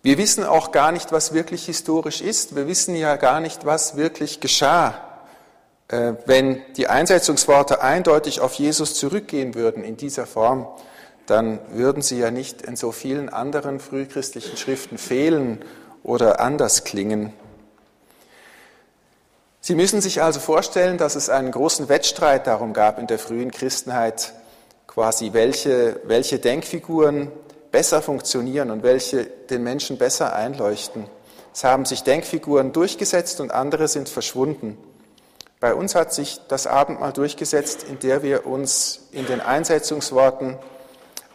Wir 0.02 0.16
wissen 0.16 0.44
auch 0.44 0.72
gar 0.72 0.92
nicht, 0.92 1.12
was 1.12 1.34
wirklich 1.34 1.66
historisch 1.66 2.22
ist. 2.22 2.56
Wir 2.56 2.66
wissen 2.66 2.94
ja 2.94 3.16
gar 3.16 3.40
nicht, 3.40 3.66
was 3.66 3.96
wirklich 3.96 4.40
geschah. 4.40 4.94
Äh, 5.88 6.14
wenn 6.24 6.62
die 6.76 6.86
Einsetzungsworte 6.86 7.82
eindeutig 7.82 8.40
auf 8.40 8.54
Jesus 8.54 8.94
zurückgehen 8.94 9.54
würden 9.54 9.84
in 9.84 9.98
dieser 9.98 10.26
Form, 10.26 10.66
dann 11.26 11.58
würden 11.72 12.02
sie 12.02 12.18
ja 12.18 12.30
nicht 12.30 12.62
in 12.62 12.76
so 12.76 12.92
vielen 12.92 13.28
anderen 13.28 13.78
frühchristlichen 13.78 14.56
Schriften 14.56 14.96
fehlen 14.96 15.62
oder 16.02 16.40
anders 16.40 16.84
klingen. 16.84 17.34
Sie 19.60 19.74
müssen 19.74 20.00
sich 20.00 20.22
also 20.22 20.40
vorstellen, 20.40 20.96
dass 20.96 21.14
es 21.14 21.28
einen 21.28 21.50
großen 21.50 21.90
Wettstreit 21.90 22.46
darum 22.46 22.72
gab 22.72 22.98
in 22.98 23.06
der 23.06 23.18
frühen 23.18 23.50
Christenheit, 23.50 24.32
quasi 24.86 25.34
welche, 25.34 26.00
welche 26.04 26.38
Denkfiguren 26.38 27.30
besser 27.70 28.02
funktionieren 28.02 28.70
und 28.70 28.82
welche 28.82 29.24
den 29.24 29.62
Menschen 29.62 29.98
besser 29.98 30.34
einleuchten. 30.34 31.06
Es 31.52 31.64
haben 31.64 31.84
sich 31.84 32.02
Denkfiguren 32.02 32.72
durchgesetzt 32.72 33.40
und 33.40 33.52
andere 33.52 33.88
sind 33.88 34.08
verschwunden. 34.08 34.78
Bei 35.58 35.74
uns 35.74 35.94
hat 35.94 36.14
sich 36.14 36.40
das 36.48 36.66
Abendmahl 36.66 37.12
durchgesetzt, 37.12 37.82
in 37.82 37.98
der 37.98 38.22
wir 38.22 38.46
uns 38.46 39.08
in 39.12 39.26
den 39.26 39.40
Einsetzungsworten 39.40 40.56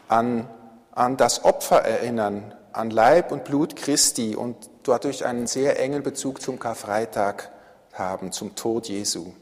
an, 0.08 0.50
an 0.91 1.17
das 1.17 1.43
Opfer 1.43 1.84
erinnern, 1.84 2.54
an 2.71 2.89
Leib 2.89 3.32
und 3.32 3.43
Blut 3.43 3.76
Christi 3.76 4.36
und 4.36 4.56
dadurch 4.84 5.26
einen 5.26 5.48
sehr 5.48 5.80
engen 5.80 6.02
Bezug 6.02 6.41
zum 6.41 6.60
Karfreitag 6.60 7.52
haben, 7.93 8.32
zum 8.32 8.56
Tod 8.56 8.88
Jesu. 8.88 9.34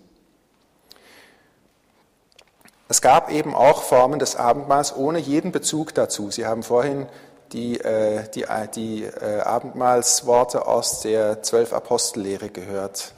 Es 2.93 3.01
gab 3.01 3.32
eben 3.32 3.56
auch 3.56 3.82
Formen 3.82 4.19
des 4.19 4.36
Abendmahls 4.36 4.95
ohne 4.95 5.17
jeden 5.17 5.51
Bezug 5.51 5.95
dazu. 5.95 6.29
Sie 6.29 6.45
haben 6.45 6.62
vorhin 6.62 7.08
die, 7.51 7.79
äh, 7.79 8.29
die, 8.29 8.43
äh, 8.43 8.67
die 8.67 9.06
äh, 9.06 9.39
Abendmahlsworte 9.39 10.67
aus 10.67 10.99
der 11.01 11.41
Zwölf 11.41 11.73
Apostellehre 11.73 12.49
gehört. 12.49 13.13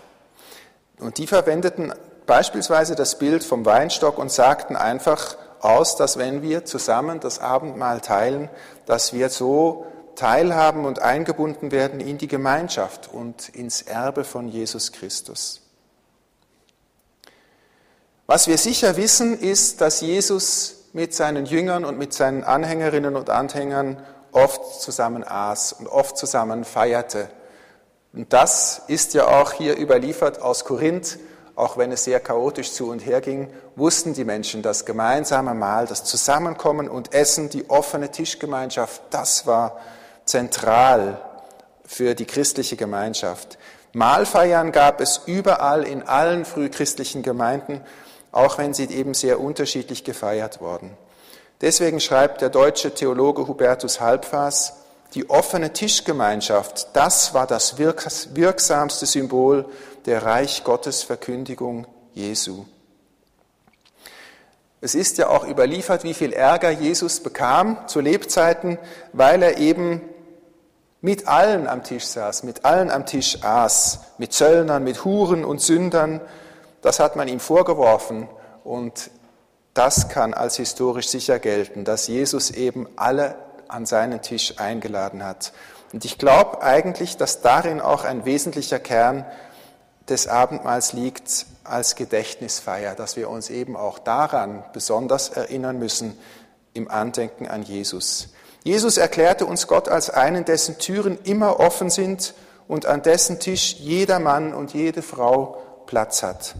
Und 1.02 1.18
die 1.18 1.28
verwendeten 1.28 1.94
beispielsweise 2.26 2.96
das 2.96 3.20
Bild 3.20 3.44
vom 3.44 3.66
Weinstock 3.66 4.18
und 4.18 4.32
sagten 4.32 4.78
einfach 4.78 5.36
aus, 5.60 5.98
dass 5.98 6.18
wenn 6.18 6.42
wir 6.42 6.64
zusammen 6.64 7.20
das 7.20 7.40
Abendmahl 7.40 8.00
teilen, 8.00 8.50
dass 8.86 9.12
wir 9.12 9.28
so 9.28 9.88
teilhaben 10.16 10.86
und 10.86 11.02
eingebunden 11.02 11.74
werden 11.74 12.00
in 12.00 12.18
die 12.18 12.30
Gemeinschaft 12.30 13.10
und 13.12 13.50
ins 13.50 13.82
Erbe 13.82 14.24
von 14.24 14.48
Jesus 14.48 14.94
Christus. 14.94 15.64
Was 18.28 18.48
wir 18.48 18.58
sicher 18.58 18.98
wissen, 18.98 19.40
ist, 19.40 19.82
dass 19.82 20.02
Jesus 20.02 20.88
mit 20.94 21.14
seinen 21.14 21.46
Jüngern 21.46 21.86
und 21.86 22.00
mit 22.00 22.12
seinen 22.12 22.44
Anhängerinnen 22.44 23.16
und 23.16 23.30
Anhängern 23.30 23.98
oft 24.32 24.82
zusammen 24.82 25.24
aß 25.24 25.74
und 25.74 25.88
oft 25.88 26.18
zusammen 26.18 26.66
feierte. 26.66 27.30
Und 28.14 28.34
das 28.34 28.82
ist 28.88 29.14
ja 29.14 29.28
auch 29.28 29.52
hier 29.52 29.78
überliefert 29.78 30.42
aus 30.42 30.66
Korinth, 30.66 31.20
auch 31.56 31.78
wenn 31.78 31.92
es 31.92 32.04
sehr 32.04 32.20
chaotisch 32.20 32.72
zu 32.72 32.90
und 32.90 33.06
her 33.06 33.22
ging, 33.22 33.48
wussten 33.76 34.14
die 34.16 34.26
Menschen, 34.26 34.64
das 34.64 34.86
gemeinsame 34.86 35.54
Mahl, 35.54 35.86
das 35.86 36.04
Zusammenkommen 36.04 36.90
und 36.90 37.14
Essen, 37.14 37.50
die 37.50 37.70
offene 37.70 38.10
Tischgemeinschaft, 38.10 39.04
das 39.12 39.46
war 39.46 39.78
zentral 40.26 41.22
für 41.86 42.16
die 42.16 42.26
christliche 42.26 42.76
Gemeinschaft. 42.76 43.60
Mahlfeiern 43.94 44.72
gab 44.72 45.00
es 45.00 45.22
überall 45.28 45.84
in 45.84 46.04
allen 46.04 46.44
frühchristlichen 46.44 47.22
Gemeinden 47.22 47.82
auch 48.36 48.58
wenn 48.58 48.74
sie 48.74 48.86
eben 48.86 49.13
sehr 49.13 49.39
unterschiedlich 49.39 50.04
gefeiert 50.04 50.60
wurden. 50.60 50.91
Deswegen 51.62 52.02
schreibt 52.02 52.41
der 52.41 52.50
deutsche 52.50 52.93
Theologe 52.93 53.48
Hubertus 53.48 54.02
Halbfaß, 54.02 54.74
die 55.13 55.30
offene 55.30 55.71
Tischgemeinschaft, 55.71 56.89
das 56.93 57.34
war 57.34 57.48
das 57.48 57.78
wirksamste 57.78 59.06
Symbol 59.06 59.65
der 60.06 60.24
Reich 60.24 60.65
Gottes 60.65 61.04
Verkündigung 61.04 61.88
Jesu. 62.13 62.65
Es 64.82 64.95
ist 64.95 65.17
ja 65.17 65.30
auch 65.30 65.48
überliefert, 65.48 66.04
wie 66.04 66.13
viel 66.13 66.34
Ärger 66.34 66.69
Jesus 66.69 67.21
bekam 67.21 67.88
zu 67.88 68.02
Lebzeiten, 68.02 68.78
weil 69.13 69.41
er 69.41 69.58
eben 69.58 70.02
mit 71.00 71.30
allen 71.30 71.67
am 71.67 71.84
Tisch 71.84 72.06
saß, 72.06 72.43
mit 72.43 72.65
allen 72.65 72.91
am 72.91 73.06
Tisch 73.06 73.43
aß, 73.43 74.00
mit 74.17 74.34
Zöllnern, 74.34 74.84
mit 74.84 75.06
Huren 75.06 75.45
und 75.45 75.62
Sündern, 75.62 76.19
das 76.86 77.00
hat 77.00 77.15
man 77.15 77.28
ihm 77.28 77.39
vorgeworfen 77.39 78.30
und 78.63 79.10
das 79.74 80.08
kann 80.08 80.36
als 80.36 80.58
historisch 80.58 81.08
sicher 81.08 81.39
gelten, 81.39 81.84
dass 81.84 82.06
Jesus 82.06 82.52
eben 82.52 82.88
alle 82.95 83.34
an 83.67 83.88
seinen 83.88 84.21
Tisch 84.21 84.60
eingeladen 84.60 85.24
hat. 85.24 85.52
Und 85.93 86.06
ich 86.06 86.19
glaube 86.19 86.62
eigentlich, 86.62 87.17
dass 87.17 87.41
darin 87.41 87.82
auch 87.82 88.04
ein 88.04 88.26
wesentlicher 88.26 88.78
Kern 88.78 89.26
des 90.10 90.28
Abendmahls 90.28 90.93
liegt 90.93 91.48
als 91.63 91.95
Gedächtnisfeier, 91.95 92.93
dass 92.93 93.15
wir 93.15 93.32
uns 93.32 93.50
eben 93.50 93.76
auch 93.76 93.98
daran 93.98 94.63
besonders 94.71 95.30
erinnern 95.30 95.80
müssen 95.80 96.15
im 96.76 96.88
Andenken 96.88 97.48
an 97.48 97.63
Jesus. 97.63 98.30
Jesus 98.63 98.98
erklärte 98.98 99.48
uns 99.48 99.65
Gott 99.65 99.89
als 99.89 100.12
einen, 100.12 100.45
dessen 100.45 100.78
Türen 100.78 101.17
immer 101.24 101.60
offen 101.60 101.89
sind 101.89 102.36
und 102.67 102.86
an 102.86 103.02
dessen 103.02 103.39
Tisch 103.39 103.74
jeder 103.80 104.19
Mann 104.19 104.54
und 104.54 104.76
jede 104.76 105.02
Frau 105.02 105.63
Platz 105.88 106.21
hat 106.21 106.54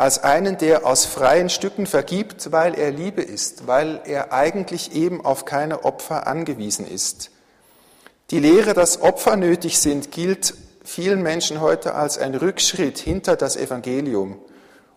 als 0.00 0.22
einen, 0.22 0.56
der 0.56 0.86
aus 0.86 1.04
freien 1.04 1.50
Stücken 1.50 1.86
vergibt, 1.86 2.52
weil 2.52 2.74
er 2.74 2.90
Liebe 2.90 3.20
ist, 3.20 3.66
weil 3.66 4.00
er 4.06 4.32
eigentlich 4.32 4.94
eben 4.94 5.22
auf 5.22 5.44
keine 5.44 5.84
Opfer 5.84 6.26
angewiesen 6.26 6.86
ist. 6.86 7.30
Die 8.30 8.38
Lehre, 8.38 8.72
dass 8.72 9.02
Opfer 9.02 9.36
nötig 9.36 9.78
sind, 9.78 10.10
gilt 10.10 10.54
vielen 10.84 11.22
Menschen 11.22 11.60
heute 11.60 11.94
als 11.94 12.16
ein 12.16 12.34
Rückschritt 12.34 12.98
hinter 12.98 13.36
das 13.36 13.56
Evangelium 13.56 14.38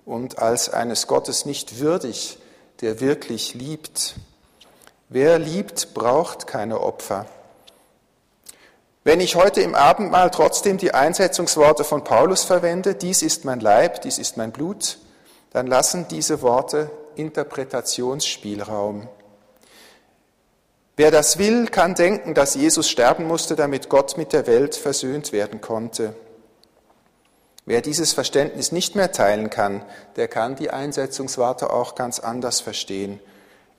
und 0.06 0.40
als 0.40 0.70
eines 0.70 1.06
Gottes 1.08 1.46
nicht 1.46 1.80
würdig, 1.80 2.38
der 2.80 3.02
wirklich 3.02 3.56
liebt. 3.56 4.16
Wer 5.10 5.38
liebt, 5.38 5.94
braucht 5.94 6.48
keine 6.48 6.80
Opfer. 6.80 7.26
Wenn 9.06 9.20
ich 9.20 9.36
heute 9.36 9.62
im 9.62 9.76
Abendmahl 9.76 10.32
trotzdem 10.32 10.78
die 10.78 10.94
Einsetzungsworte 10.94 11.84
von 11.84 12.06
Paulus 12.06 12.46
verwende, 12.46 12.96
dies 12.96 13.22
ist 13.22 13.44
mein 13.44 13.60
Leib, 13.60 14.02
dies 14.02 14.18
ist 14.18 14.38
mein 14.38 14.54
Blut, 14.54 14.98
dann 15.52 15.68
lassen 15.68 16.08
diese 16.08 16.42
Worte 16.42 16.90
Interpretationsspielraum. 17.16 19.10
Wer 20.96 21.12
das 21.12 21.38
will, 21.38 21.68
kann 21.68 21.96
denken, 21.96 22.34
dass 22.34 22.56
Jesus 22.56 22.90
sterben 22.90 23.28
musste, 23.28 23.58
damit 23.58 23.90
Gott 23.90 24.16
mit 24.16 24.32
der 24.32 24.48
Welt 24.48 24.76
versöhnt 24.76 25.34
werden 25.34 25.60
konnte. 25.60 26.16
Wer 27.66 27.82
dieses 27.82 28.14
Verständnis 28.14 28.72
nicht 28.72 28.96
mehr 28.96 29.12
teilen 29.12 29.50
kann, 29.50 29.84
der 30.16 30.30
kann 30.30 30.56
die 30.56 30.70
Einsetzungsworte 30.70 31.72
auch 31.72 31.96
ganz 31.96 32.20
anders 32.20 32.62
verstehen. 32.62 33.20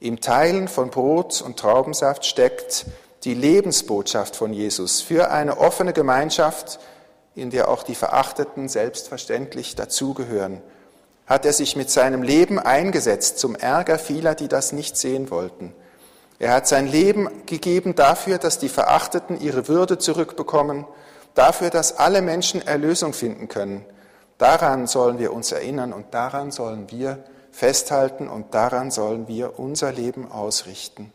Im 0.00 0.20
Teilen 0.20 0.68
von 0.68 0.90
Brot 0.90 1.40
und 1.40 1.58
Traubensaft 1.58 2.26
steckt 2.26 2.86
die 3.24 3.34
Lebensbotschaft 3.34 4.36
von 4.36 4.52
Jesus 4.52 5.00
für 5.00 5.30
eine 5.30 5.58
offene 5.58 5.92
Gemeinschaft, 5.92 6.78
in 7.34 7.50
der 7.50 7.68
auch 7.68 7.82
die 7.82 7.94
Verachteten 7.94 8.68
selbstverständlich 8.68 9.74
dazugehören. 9.74 10.60
Hat 11.26 11.46
er 11.46 11.54
sich 11.54 11.74
mit 11.74 11.90
seinem 11.90 12.22
Leben 12.22 12.58
eingesetzt 12.58 13.38
zum 13.38 13.54
Ärger 13.56 13.98
vieler, 13.98 14.34
die 14.34 14.48
das 14.48 14.72
nicht 14.72 14.96
sehen 14.96 15.30
wollten. 15.30 15.74
Er 16.38 16.52
hat 16.52 16.68
sein 16.68 16.86
Leben 16.86 17.30
gegeben 17.46 17.94
dafür, 17.94 18.38
dass 18.38 18.58
die 18.58 18.68
Verachteten 18.68 19.40
ihre 19.40 19.68
Würde 19.68 19.98
zurückbekommen, 19.98 20.84
dafür, 21.34 21.70
dass 21.70 21.98
alle 21.98 22.20
Menschen 22.20 22.60
Erlösung 22.60 23.14
finden 23.14 23.48
können. 23.48 23.84
Daran 24.36 24.86
sollen 24.86 25.18
wir 25.18 25.32
uns 25.32 25.50
erinnern 25.52 25.92
und 25.92 26.12
daran 26.12 26.50
sollen 26.50 26.90
wir 26.90 27.24
festhalten 27.52 28.28
und 28.28 28.52
daran 28.52 28.90
sollen 28.90 29.28
wir 29.28 29.58
unser 29.58 29.92
Leben 29.92 30.30
ausrichten. 30.30 31.12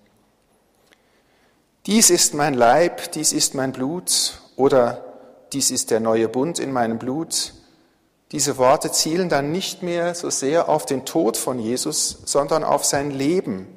Dies 1.90 2.12
ist 2.12 2.36
mein 2.36 2.54
Leib, 2.54 3.14
dies 3.14 3.34
ist 3.34 3.56
mein 3.56 3.72
Blut 3.72 4.40
oder 4.56 5.04
dies 5.54 5.72
ist 5.72 5.90
der 5.90 6.00
neue 6.00 6.30
Bund 6.30 6.60
in 6.60 6.72
meinem 6.72 7.00
Blut. 7.00 7.56
Diese 8.32 8.60
Worte 8.60 8.92
zielen 8.92 9.28
dann 9.28 9.52
nicht 9.52 9.82
mehr 9.82 10.14
so 10.14 10.30
sehr 10.30 10.70
auf 10.70 10.86
den 10.86 11.04
Tod 11.04 11.36
von 11.36 11.58
Jesus, 11.58 12.20
sondern 12.26 12.64
auf 12.64 12.86
sein 12.86 13.10
Leben, 13.10 13.68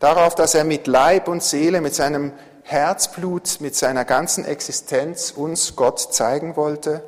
darauf, 0.00 0.34
dass 0.34 0.54
er 0.54 0.64
mit 0.64 0.86
Leib 0.86 1.28
und 1.28 1.42
Seele, 1.42 1.80
mit 1.80 1.94
seinem 1.94 2.34
Herzblut, 2.62 3.56
mit 3.60 3.74
seiner 3.74 4.04
ganzen 4.04 4.44
Existenz 4.44 5.30
uns 5.30 5.76
Gott 5.76 6.12
zeigen 6.12 6.56
wollte. 6.56 7.02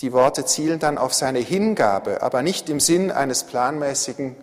Die 0.00 0.12
Worte 0.12 0.46
zielen 0.46 0.80
dann 0.80 0.98
auf 0.98 1.14
seine 1.14 1.38
Hingabe, 1.38 2.22
aber 2.22 2.42
nicht 2.42 2.68
im 2.68 2.80
Sinn 2.80 3.12
eines 3.12 3.44
planmäßigen, 3.44 4.34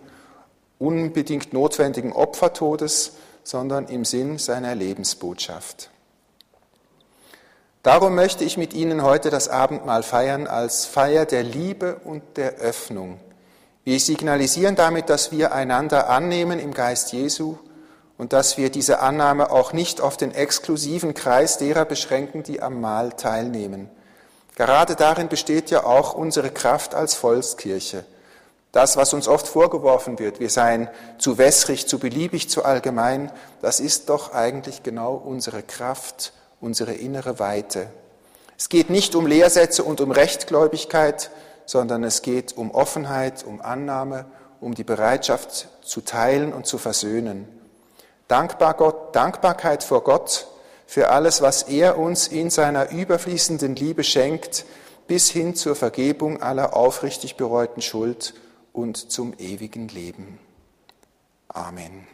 unbedingt 0.78 1.52
notwendigen 1.52 2.14
Opfertodes, 2.14 3.12
sondern 3.44 3.86
im 3.86 4.04
Sinn 4.04 4.38
seiner 4.38 4.74
Lebensbotschaft. 4.74 5.90
Darum 7.82 8.14
möchte 8.14 8.44
ich 8.44 8.56
mit 8.56 8.74
Ihnen 8.74 9.02
heute 9.02 9.30
das 9.30 9.48
Abendmahl 9.48 10.02
feiern 10.02 10.46
als 10.46 10.86
Feier 10.86 11.26
der 11.26 11.42
Liebe 11.42 11.96
und 12.04 12.22
der 12.36 12.54
Öffnung, 12.56 13.18
wir 13.84 13.98
signalisieren 13.98 14.76
damit, 14.76 15.08
dass 15.10 15.32
wir 15.32 15.52
einander 15.52 16.08
annehmen 16.08 16.60
im 16.60 16.72
Geist 16.72 17.12
Jesu 17.12 17.56
und 18.16 18.32
dass 18.32 18.56
wir 18.56 18.70
diese 18.70 19.00
Annahme 19.00 19.50
auch 19.50 19.72
nicht 19.72 20.00
auf 20.00 20.16
den 20.16 20.32
exklusiven 20.32 21.14
Kreis 21.14 21.58
derer 21.58 21.84
beschränken, 21.84 22.44
die 22.44 22.62
am 22.62 22.80
Mahl 22.80 23.14
teilnehmen. 23.14 23.90
Gerade 24.54 24.94
darin 24.94 25.28
besteht 25.28 25.70
ja 25.70 25.82
auch 25.82 26.14
unsere 26.14 26.50
Kraft 26.50 26.94
als 26.94 27.14
Volkskirche. 27.14 28.04
Das, 28.72 28.96
was 28.96 29.12
uns 29.12 29.28
oft 29.28 29.46
vorgeworfen 29.46 30.18
wird, 30.18 30.40
wir 30.40 30.48
seien 30.48 30.88
zu 31.18 31.36
wässrig, 31.36 31.86
zu 31.86 31.98
beliebig, 31.98 32.48
zu 32.48 32.64
allgemein, 32.64 33.30
das 33.60 33.80
ist 33.80 34.08
doch 34.08 34.32
eigentlich 34.32 34.82
genau 34.82 35.14
unsere 35.14 35.62
Kraft, 35.62 36.32
unsere 36.58 36.94
innere 36.94 37.38
Weite. 37.38 37.90
Es 38.56 38.70
geht 38.70 38.88
nicht 38.88 39.14
um 39.14 39.26
Lehrsätze 39.26 39.84
und 39.84 40.00
um 40.00 40.10
Rechtgläubigkeit, 40.10 41.30
sondern 41.66 42.02
es 42.02 42.22
geht 42.22 42.56
um 42.56 42.70
Offenheit, 42.70 43.44
um 43.44 43.60
Annahme, 43.60 44.24
um 44.58 44.74
die 44.74 44.84
Bereitschaft 44.84 45.68
zu 45.82 46.00
teilen 46.00 46.54
und 46.54 46.66
zu 46.66 46.78
versöhnen. 46.78 47.46
Dankbar 48.26 48.72
Gott, 48.74 49.14
Dankbarkeit 49.14 49.84
vor 49.84 50.02
Gott 50.02 50.46
für 50.86 51.10
alles, 51.10 51.42
was 51.42 51.64
er 51.64 51.98
uns 51.98 52.26
in 52.28 52.48
seiner 52.48 52.90
überfließenden 52.90 53.76
Liebe 53.76 54.02
schenkt, 54.02 54.64
bis 55.08 55.28
hin 55.28 55.54
zur 55.54 55.76
Vergebung 55.76 56.40
aller 56.40 56.74
aufrichtig 56.74 57.36
bereuten 57.36 57.82
Schuld 57.82 58.32
und 58.72 58.96
zum 58.96 59.34
ewigen 59.38 59.88
Leben. 59.88 60.38
Amen. 61.48 62.06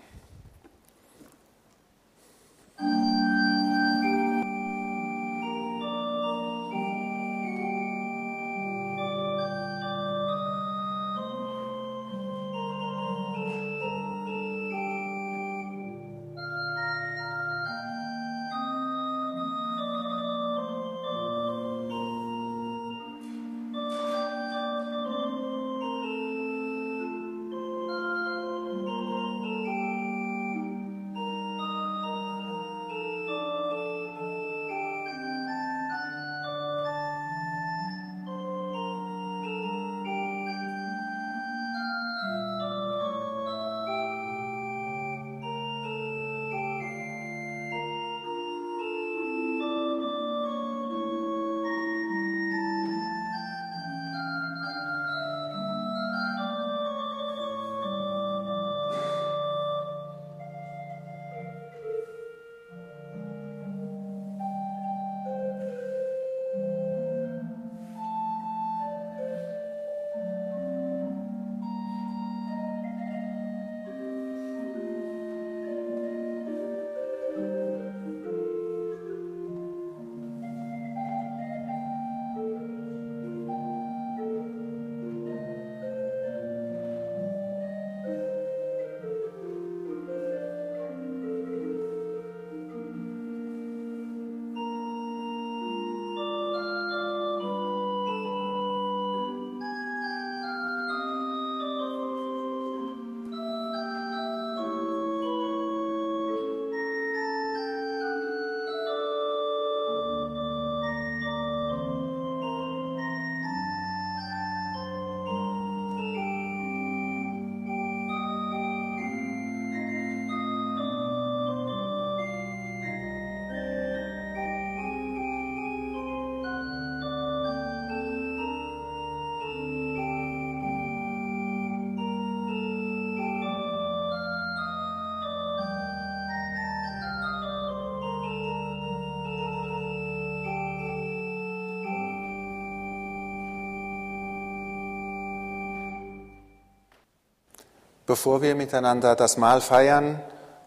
Bevor 148.08 148.40
wir 148.40 148.54
miteinander 148.54 149.14
das 149.14 149.36
Mahl 149.36 149.60
feiern, 149.60 150.18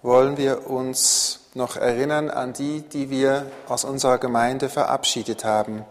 wollen 0.03 0.37
wir 0.37 0.69
uns 0.69 1.39
noch 1.55 1.75
erinnern 1.75 2.29
an 2.29 2.53
die, 2.53 2.81
die 2.81 3.09
wir 3.09 3.51
aus 3.67 3.83
unserer 3.83 4.19
Gemeinde 4.19 4.69
verabschiedet 4.69 5.43
haben. 5.43 5.83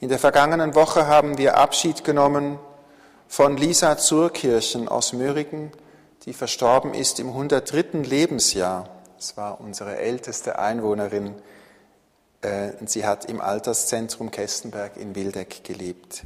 In 0.00 0.10
der 0.10 0.18
vergangenen 0.18 0.74
Woche 0.74 1.06
haben 1.06 1.38
wir 1.38 1.56
Abschied 1.56 2.04
genommen 2.04 2.58
von 3.26 3.56
Lisa 3.56 3.96
Zurkirchen 3.96 4.86
aus 4.86 5.14
Möhrigen, 5.14 5.72
die 6.26 6.34
verstorben 6.34 6.92
ist 6.92 7.20
im 7.20 7.28
103. 7.28 8.02
Lebensjahr. 8.02 8.90
Das 9.16 9.38
war 9.38 9.62
unsere 9.62 9.96
älteste 9.96 10.58
Einwohnerin. 10.58 11.34
Äh, 12.42 12.72
sie 12.84 13.06
hat 13.06 13.24
im 13.24 13.40
Alterszentrum 13.40 14.30
Kestenberg 14.30 14.98
in 14.98 15.14
Wildeck 15.14 15.64
gelebt. 15.64 16.24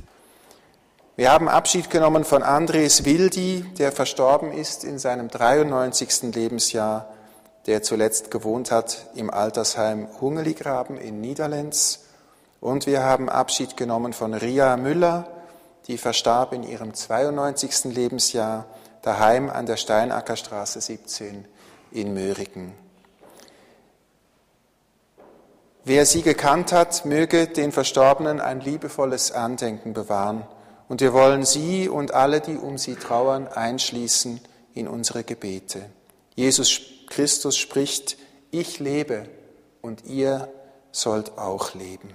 Wir 1.19 1.33
haben 1.33 1.49
Abschied 1.49 1.89
genommen 1.89 2.27
von 2.27 2.43
Andres 2.43 3.07
Wildi, 3.07 3.65
der 3.79 3.91
verstorben 3.91 4.53
ist 4.53 4.85
in 4.85 4.99
seinem 4.99 5.29
93. 5.29 6.35
Lebensjahr, 6.35 7.09
der 7.65 7.83
zuletzt 7.83 8.31
gewohnt 8.31 8.71
hat 8.71 9.07
im 9.15 9.31
Altersheim 9.31 10.09
Hungeligraben 10.21 10.99
in 10.99 11.23
Niederlenz. 11.23 12.01
Und 12.61 12.87
wir 12.87 13.03
haben 13.03 13.31
Abschied 13.31 13.79
genommen 13.79 14.13
von 14.13 14.35
Ria 14.35 14.77
Müller, 14.77 15.27
die 15.87 15.97
verstarb 15.97 16.53
in 16.53 16.63
ihrem 16.65 16.93
92. 16.93 17.95
Lebensjahr 17.95 18.67
daheim 19.01 19.49
an 19.49 19.65
der 19.65 19.79
Steinackerstraße 19.79 20.83
17 20.83 21.47
in 21.93 22.13
Möhrigen. 22.13 22.75
Wer 25.83 26.05
sie 26.05 26.21
gekannt 26.21 26.73
hat, 26.73 27.07
möge 27.07 27.47
den 27.47 27.73
Verstorbenen 27.73 28.39
ein 28.39 28.61
liebevolles 28.61 29.33
Andenken 29.33 29.95
bewahren 29.95 30.45
und 30.89 31.01
wir 31.01 31.13
wollen 31.13 31.45
sie 31.45 31.89
und 31.89 32.15
alle, 32.15 32.41
die 32.41 32.57
um 32.57 32.79
sie 32.79 32.97
trauern, 32.97 33.49
einschließen 33.49 34.41
in 34.75 34.89
unsere 34.89 35.25
Gebete. 35.25 35.87
Jesus 36.35 36.81
Christus 37.09 37.57
spricht, 37.57 38.17
ich 38.51 38.79
lebe 38.79 39.29
und 39.83 40.05
ihr 40.05 40.49
sollt 40.93 41.39
auch 41.39 41.75
leben. 41.75 42.13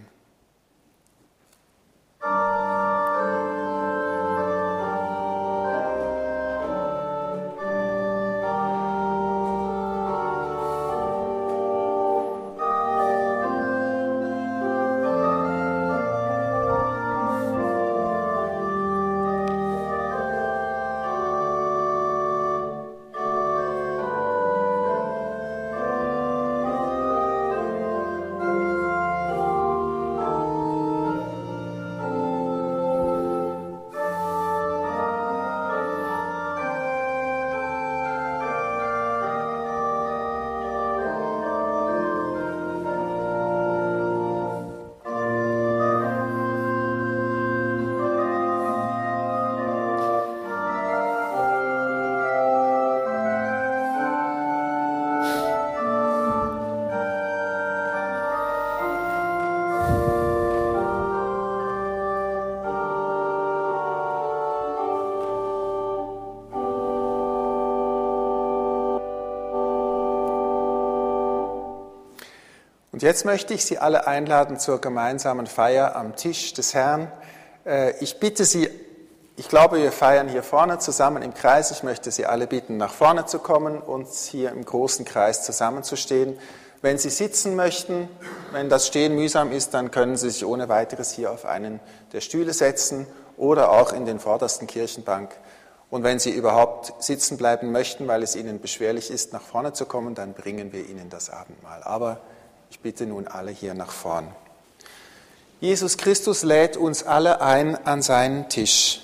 Und 73.01 73.07
jetzt 73.07 73.25
möchte 73.25 73.55
ich 73.55 73.65
Sie 73.65 73.79
alle 73.79 74.05
einladen 74.05 74.59
zur 74.59 74.79
gemeinsamen 74.79 75.47
Feier 75.47 75.95
am 75.95 76.15
Tisch 76.15 76.53
des 76.53 76.75
Herrn. 76.75 77.11
Äh, 77.65 77.97
ich 77.99 78.19
bitte 78.19 78.45
Sie, 78.45 78.69
ich 79.37 79.49
glaube, 79.49 79.81
wir 79.81 79.91
feiern 79.91 80.29
hier 80.29 80.43
vorne 80.43 80.77
zusammen 80.77 81.23
im 81.23 81.33
Kreis. 81.33 81.71
Ich 81.71 81.81
möchte 81.81 82.11
Sie 82.11 82.27
alle 82.27 82.45
bitten, 82.45 82.77
nach 82.77 82.93
vorne 82.93 83.25
zu 83.25 83.39
kommen 83.39 83.81
und 83.81 84.07
hier 84.07 84.51
im 84.51 84.63
großen 84.63 85.03
Kreis 85.03 85.41
zusammenzustehen. 85.41 86.37
Wenn 86.83 86.99
Sie 86.99 87.09
sitzen 87.09 87.55
möchten, 87.55 88.07
wenn 88.51 88.69
das 88.69 88.85
Stehen 88.85 89.15
mühsam 89.15 89.51
ist, 89.51 89.73
dann 89.73 89.89
können 89.89 90.15
Sie 90.15 90.29
sich 90.29 90.45
ohne 90.45 90.69
weiteres 90.69 91.11
hier 91.11 91.31
auf 91.31 91.45
einen 91.45 91.79
der 92.13 92.21
Stühle 92.21 92.53
setzen 92.53 93.07
oder 93.35 93.71
auch 93.71 93.93
in 93.93 94.05
den 94.05 94.19
vordersten 94.19 94.67
Kirchenbank. 94.67 95.31
Und 95.89 96.03
wenn 96.03 96.19
Sie 96.19 96.29
überhaupt 96.29 96.93
sitzen 96.99 97.37
bleiben 97.37 97.71
möchten, 97.71 98.07
weil 98.07 98.21
es 98.21 98.35
Ihnen 98.35 98.61
beschwerlich 98.61 99.09
ist, 99.09 99.33
nach 99.33 99.41
vorne 99.41 99.73
zu 99.73 99.87
kommen, 99.87 100.13
dann 100.13 100.33
bringen 100.33 100.71
wir 100.71 100.87
Ihnen 100.87 101.09
das 101.09 101.31
Abendmahl. 101.31 101.81
Aber 101.81 102.21
ich 102.71 102.79
bitte 102.79 103.05
nun 103.05 103.27
alle 103.27 103.51
hier 103.51 103.73
nach 103.73 103.91
vorn. 103.91 104.33
Jesus 105.59 105.97
Christus 105.97 106.41
lädt 106.43 106.77
uns 106.77 107.03
alle 107.03 107.41
ein 107.41 107.85
an 107.85 108.01
seinen 108.01 108.47
Tisch. 108.47 109.01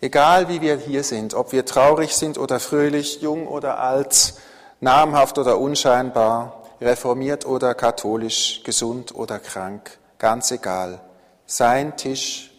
Egal 0.00 0.48
wie 0.48 0.60
wir 0.60 0.76
hier 0.76 1.04
sind, 1.04 1.32
ob 1.34 1.52
wir 1.52 1.64
traurig 1.64 2.16
sind 2.16 2.38
oder 2.38 2.58
fröhlich, 2.58 3.22
jung 3.22 3.46
oder 3.46 3.78
alt, 3.78 4.34
namhaft 4.80 5.38
oder 5.38 5.60
unscheinbar, 5.60 6.64
reformiert 6.80 7.46
oder 7.46 7.72
katholisch, 7.74 8.62
gesund 8.64 9.14
oder 9.14 9.38
krank, 9.38 9.96
ganz 10.18 10.50
egal. 10.50 11.00
Sein 11.46 11.96
Tisch 11.96 12.50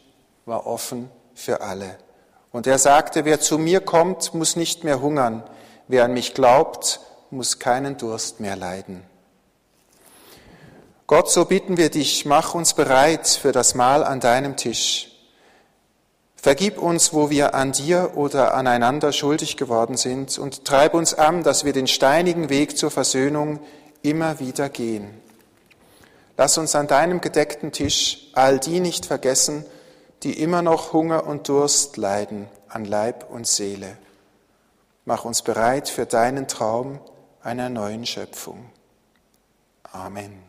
war 0.45 0.65
offen 0.65 1.11
für 1.35 1.59
alle. 1.59 1.97
Und 2.53 2.65
er 2.65 2.79
sagte, 2.79 3.25
wer 3.25 3.41
zu 3.41 3.57
mir 3.57 3.81
kommt, 3.81 4.33
muss 4.33 4.55
nicht 4.55 4.85
mehr 4.85 5.01
hungern, 5.01 5.43
wer 5.89 6.05
an 6.05 6.13
mich 6.13 6.33
glaubt, 6.33 7.01
muss 7.29 7.59
keinen 7.59 7.97
Durst 7.97 8.39
mehr 8.39 8.55
leiden. 8.55 9.03
Gott, 11.07 11.31
so 11.31 11.45
bitten 11.45 11.77
wir 11.77 11.89
dich, 11.89 12.25
mach 12.25 12.53
uns 12.53 12.73
bereit 12.73 13.29
für 13.29 13.53
das 13.53 13.75
Mahl 13.75 14.03
an 14.03 14.19
deinem 14.19 14.57
Tisch. 14.57 15.09
Vergib 16.35 16.77
uns, 16.77 17.13
wo 17.13 17.29
wir 17.29 17.55
an 17.55 17.71
dir 17.71 18.11
oder 18.15 18.53
aneinander 18.53 19.13
schuldig 19.13 19.55
geworden 19.55 19.95
sind 19.95 20.37
und 20.37 20.65
treib 20.65 20.93
uns 20.93 21.13
an, 21.13 21.43
dass 21.43 21.63
wir 21.63 21.71
den 21.71 21.87
steinigen 21.87 22.49
Weg 22.49 22.77
zur 22.77 22.91
Versöhnung 22.91 23.61
immer 24.01 24.41
wieder 24.41 24.67
gehen. 24.67 25.21
Lass 26.35 26.57
uns 26.57 26.75
an 26.75 26.87
deinem 26.87 27.21
gedeckten 27.21 27.71
Tisch 27.71 28.27
all 28.33 28.59
die 28.59 28.81
nicht 28.81 29.05
vergessen, 29.05 29.65
die 30.23 30.37
immer 30.41 30.61
noch 30.61 30.91
Hunger 30.91 31.25
und 31.25 31.47
Durst 31.47 31.95
leiden 31.95 32.49
an 32.67 32.83
Leib 32.83 33.29
und 33.29 33.47
Seele. 33.47 33.97
Mach 35.05 35.23
uns 35.23 35.41
bereit 35.41 35.87
für 35.87 36.05
deinen 36.05 36.49
Traum 36.49 36.99
einer 37.41 37.69
neuen 37.69 38.05
Schöpfung. 38.05 38.69
Amen. 39.93 40.46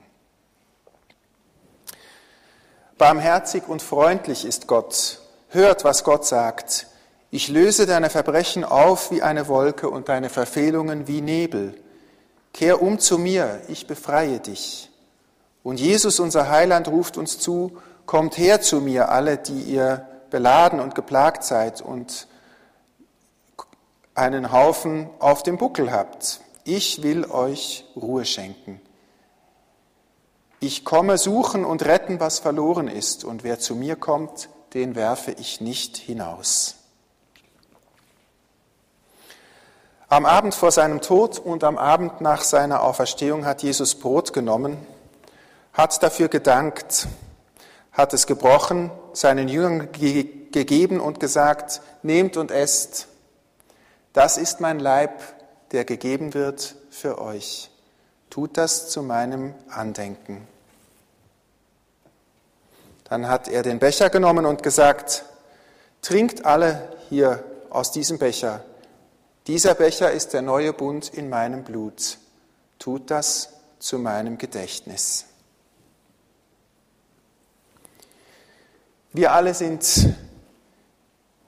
Barmherzig 2.99 3.69
und 3.69 3.81
freundlich 3.81 4.45
ist 4.45 4.67
Gott. 4.67 5.21
Hört, 5.51 5.85
was 5.85 6.03
Gott 6.03 6.27
sagt. 6.27 6.89
Ich 7.31 7.49
löse 7.49 7.87
deine 7.87 8.11
Verbrechen 8.11 8.65
auf 8.65 9.13
wie 9.13 9.23
eine 9.23 9.47
Wolke 9.47 9.89
und 9.89 10.09
deine 10.09 10.29
Verfehlungen 10.29 11.07
wie 11.07 11.21
Nebel. 11.21 11.75
Kehr 12.53 12.83
um 12.83 12.99
zu 12.99 13.19
mir, 13.19 13.61
ich 13.69 13.87
befreie 13.87 14.41
dich. 14.41 14.91
Und 15.63 15.79
Jesus, 15.79 16.19
unser 16.19 16.51
Heiland, 16.51 16.89
ruft 16.89 17.17
uns 17.17 17.39
zu, 17.39 17.79
kommt 18.05 18.37
her 18.37 18.61
zu 18.61 18.81
mir, 18.81 19.11
alle, 19.11 19.37
die 19.37 19.63
ihr 19.63 20.09
beladen 20.31 20.81
und 20.81 20.97
geplagt 20.97 21.45
seid 21.45 21.81
und 21.81 22.27
einen 24.17 24.51
Haufen 24.51 25.09
auf 25.21 25.45
dem 25.45 25.57
Buckel 25.57 25.93
habt. 25.93 26.41
Ich 26.65 27.03
will 27.05 27.27
euch 27.27 27.85
Ruhe 27.95 28.25
schenken. 28.25 28.81
Ich 30.61 30.85
komme 30.85 31.19
suchen 31.19 31.65
und 31.65 31.85
retten, 31.85 32.19
was 32.19 32.41
verloren 32.41 32.89
ist, 32.89 33.25
und 33.25 33.45
wer 33.45 33.61
zu 33.61 33.77
mir 33.77 33.95
kommt, 33.95 34.49
den 34.75 34.97
werfe 34.97 35.31
ich 35.33 35.61
nicht 35.61 35.97
hinaus. 35.97 36.75
Am 40.09 40.27
Abend 40.27 40.55
vor 40.55 40.73
seinem 40.73 41.01
Tod 41.01 41.39
und 41.39 41.63
am 41.63 41.79
Abend 41.79 42.21
nach 42.21 42.43
seiner 42.43 42.83
Auferstehung 42.83 43.45
hat 43.45 43.63
Jesus 43.63 43.95
Brot 43.95 44.33
genommen, 44.33 44.79
hat 45.75 46.03
dafür 46.03 46.29
gedankt, 46.29 47.07
hat 47.93 48.13
es 48.13 48.27
gebrochen, 48.27 48.91
seinen 49.13 49.49
Jüngern 49.49 49.93
gegeben 49.93 50.99
und 50.99 51.21
gesagt, 51.21 51.83
nehmt 52.03 52.37
und 52.37 52.51
esst, 52.51 53.07
das 54.13 54.39
ist 54.39 54.61
mein 54.61 54.81
Leib, 54.81 55.21
der 55.73 55.85
gegeben 55.85 56.35
wird 56.35 56.75
für 56.91 57.21
euch. 57.21 57.71
Tut 58.31 58.57
das 58.57 58.91
zu 58.91 59.03
meinem 59.03 59.55
Andenken. 59.69 60.47
Dann 63.05 63.29
hat 63.29 63.49
er 63.49 63.63
den 63.63 63.79
Becher 63.79 64.11
genommen 64.11 64.45
und 64.45 64.63
gesagt, 64.63 65.25
trinkt 66.03 66.45
alle 66.45 66.93
hier 67.09 67.43
aus 67.71 67.91
diesem 67.91 68.19
Becher. 68.19 68.63
Dieser 69.47 69.75
Becher 69.75 70.11
ist 70.11 70.35
der 70.35 70.43
neue 70.43 70.73
Bund 70.75 71.09
in 71.09 71.31
meinem 71.31 71.65
Blut. 71.65 72.19
Tut 72.79 73.11
das 73.11 73.55
zu 73.79 73.99
meinem 73.99 74.37
Gedächtnis. 74.37 75.25
Wir 79.13 79.33
alle 79.33 79.55
sind, 79.55 80.15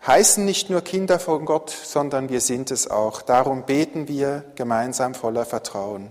heißen 0.06 0.44
nicht 0.44 0.70
nur 0.70 0.80
Kinder 0.80 1.20
von 1.20 1.44
Gott, 1.44 1.68
sondern 1.68 2.30
wir 2.30 2.40
sind 2.40 2.70
es 2.70 2.90
auch. 2.90 3.20
Darum 3.20 3.66
beten 3.66 4.08
wir 4.08 4.44
gemeinsam 4.54 5.14
voller 5.14 5.44
Vertrauen. 5.44 6.10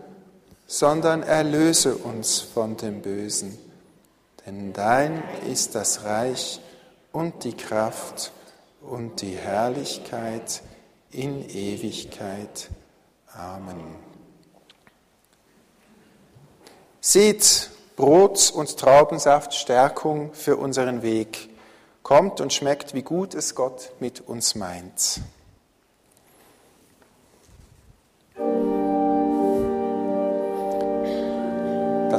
sondern 0.71 1.21
erlöse 1.21 1.95
uns 1.95 2.39
von 2.39 2.77
dem 2.77 3.01
Bösen. 3.01 3.57
Denn 4.45 4.71
dein 4.71 5.21
ist 5.51 5.75
das 5.75 6.05
Reich 6.05 6.61
und 7.11 7.43
die 7.43 7.57
Kraft 7.57 8.31
und 8.79 9.21
die 9.21 9.35
Herrlichkeit 9.35 10.61
in 11.11 11.45
Ewigkeit. 11.49 12.69
Amen. 13.33 13.83
Seht, 17.01 17.69
Brot 17.97 18.49
und 18.55 18.77
Traubensaft, 18.77 19.53
Stärkung 19.53 20.33
für 20.33 20.55
unseren 20.55 21.01
Weg. 21.01 21.49
Kommt 22.01 22.39
und 22.39 22.53
schmeckt, 22.53 22.93
wie 22.93 23.03
gut 23.03 23.35
es 23.35 23.55
Gott 23.55 23.91
mit 23.99 24.21
uns 24.21 24.55
meint. 24.55 25.19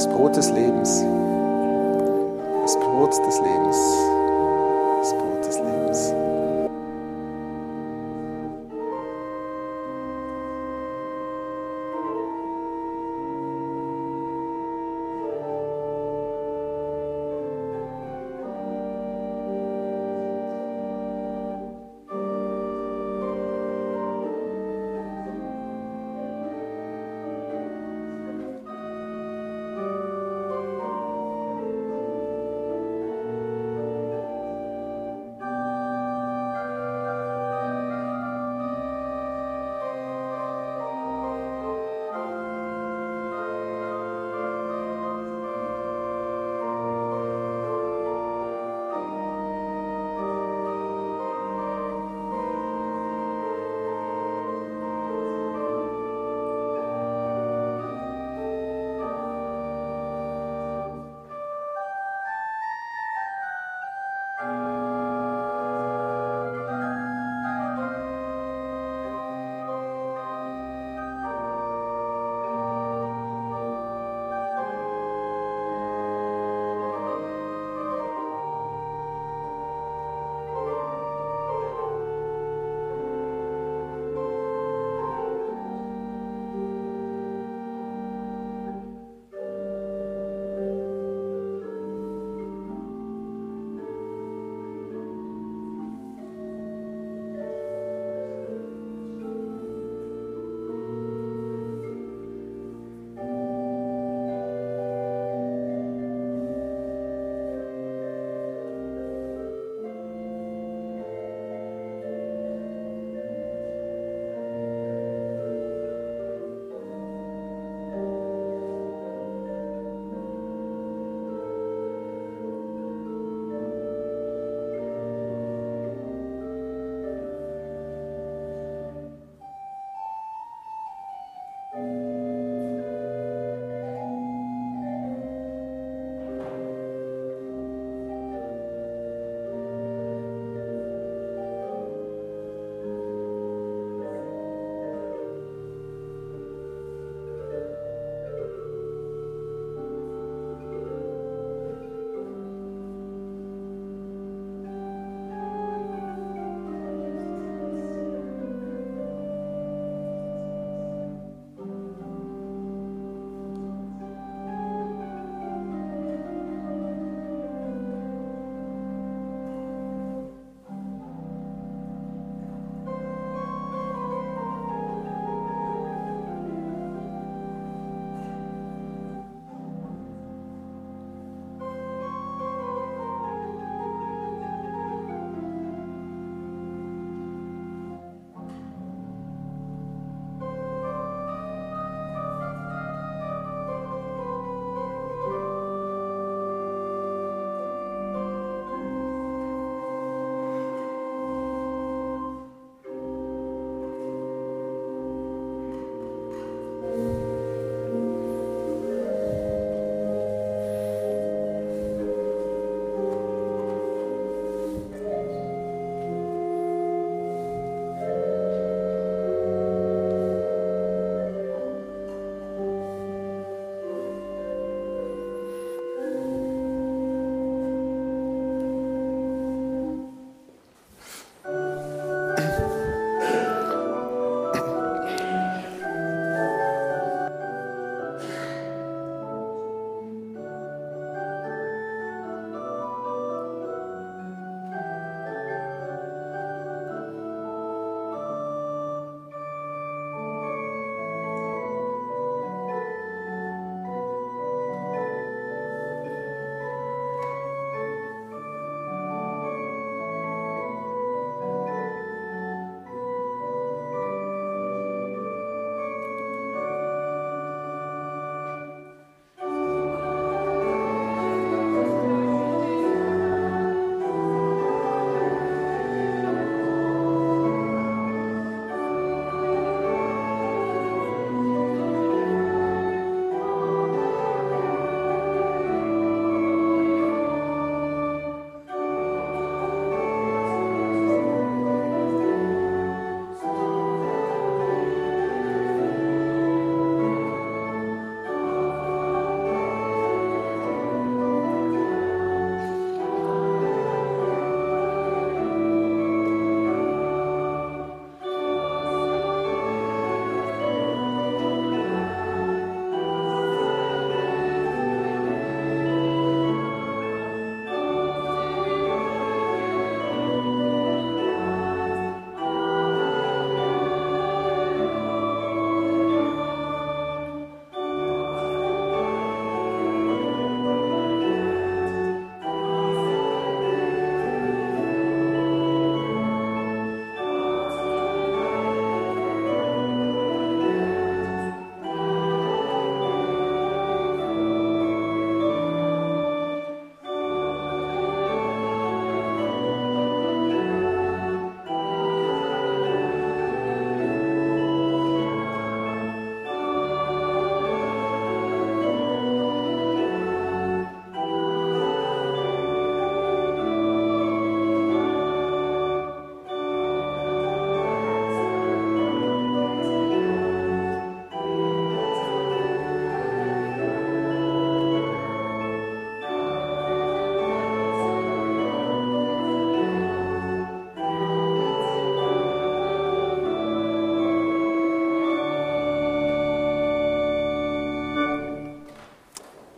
Das 0.02 0.12
Brot 0.12 0.34
des 0.34 0.50
Lebens. 0.50 1.04
Das 2.62 2.74
Brot 2.74 3.12
des 3.24 3.38
Lebens. 3.38 4.21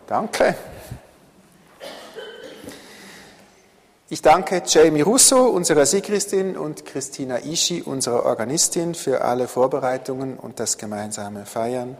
Danke. 0.06 0.54
Ich 4.10 4.20
danke 4.20 4.62
Jamie 4.66 5.00
Russo, 5.00 5.46
unserer 5.46 5.86
Sigristin, 5.86 6.58
und 6.58 6.84
Christina 6.84 7.38
Ishi, 7.38 7.82
unserer 7.82 8.26
Organistin, 8.26 8.94
für 8.94 9.22
alle 9.22 9.48
Vorbereitungen 9.48 10.38
und 10.38 10.60
das 10.60 10.76
gemeinsame 10.76 11.46
Feiern. 11.46 11.96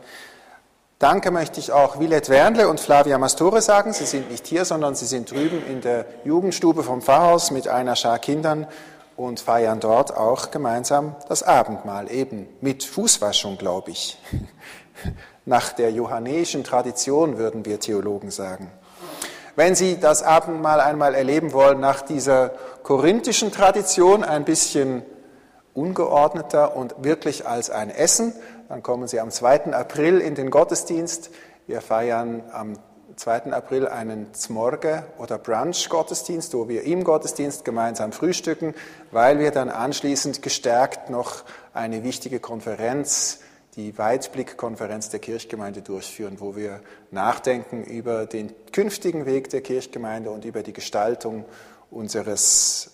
Danke 0.99 1.31
möchte 1.31 1.61
ich 1.61 1.73
auch 1.73 1.99
Willet 1.99 2.29
Wernle 2.29 2.69
und 2.69 2.79
Flavia 2.79 3.17
Mastore 3.17 3.63
sagen. 3.63 3.95
Sie 3.95 4.05
sind 4.05 4.31
nicht 4.31 4.47
hier, 4.47 4.65
sondern 4.65 4.95
sie 4.95 5.07
sind 5.07 5.31
drüben 5.31 5.67
in 5.67 5.81
der 5.81 6.05
Jugendstube 6.25 6.83
vom 6.83 7.01
Pfarrhaus 7.01 7.51
mit 7.51 7.69
einer 7.69 7.97
Schar 7.97 8.19
Kindern 8.19 8.67
und 9.17 9.41
feiern 9.41 9.81
dort 9.81 10.15
auch 10.17 10.51
gemeinsam 10.51 11.17
das 11.29 11.43
Abendmahl, 11.43 12.11
eben 12.11 12.49
mit 12.61 12.85
Fußwaschung, 12.85 13.57
glaube 13.57 13.93
ich. 13.93 14.19
Nach 15.47 15.73
der 15.73 15.93
johannäischen 15.93 16.65
Tradition 16.65 17.37
würden 17.37 17.65
wir 17.67 17.79
Theologen 17.79 18.31
sagen. 18.31 18.71
Wenn 19.57 19.75
Sie 19.75 20.01
das 20.01 20.23
Abendmahl 20.23 20.81
einmal 20.81 21.15
erleben 21.15 21.53
wollen, 21.53 21.81
nach 21.81 22.03
dieser 22.03 22.51
korinthischen 22.83 23.53
Tradition 23.53 24.25
ein 24.25 24.45
bisschen 24.45 25.03
ungeordneter 25.75 26.77
und 26.77 26.95
wirklich 27.05 27.47
als 27.47 27.71
ein 27.71 27.91
Essen, 27.91 28.33
dann 28.69 28.83
kommen 28.83 29.07
Sie 29.07 29.21
am 29.21 29.31
2. 29.31 29.75
April 29.75 30.21
in 30.21 30.35
den 30.35 30.51
Gottesdienst. 30.51 31.31
Wir 31.67 31.83
feiern 31.83 32.43
am 32.53 32.79
2. 33.17 33.53
April 33.53 33.87
einen 33.87 34.33
Zmorge- 34.35 35.05
oder 35.19 35.39
Brunch-Gottesdienst, 35.39 36.55
wo 36.55 36.69
wir 36.69 36.83
im 36.83 37.05
Gottesdienst 37.05 37.65
gemeinsam 37.65 38.13
frühstücken, 38.13 38.75
weil 39.13 39.39
wir 39.39 39.51
dann 39.51 39.69
anschließend 39.69 40.43
gestärkt 40.43 41.11
noch 41.11 41.45
eine 41.75 42.03
wichtige 42.03 42.41
Konferenz, 42.41 43.41
die 43.77 43.99
Weitblick-Konferenz 43.99 45.11
der 45.11 45.21
Kirchgemeinde 45.21 45.83
durchführen, 45.83 46.37
wo 46.39 46.55
wir 46.55 46.81
nachdenken 47.11 47.83
über 47.85 48.27
den 48.27 48.53
künftigen 48.73 49.27
Weg 49.27 49.51
der 49.51 49.63
Kirchgemeinde 49.63 50.31
und 50.31 50.45
über 50.45 50.63
die 50.63 50.73
Gestaltung 50.73 51.45
unseres 51.91 52.93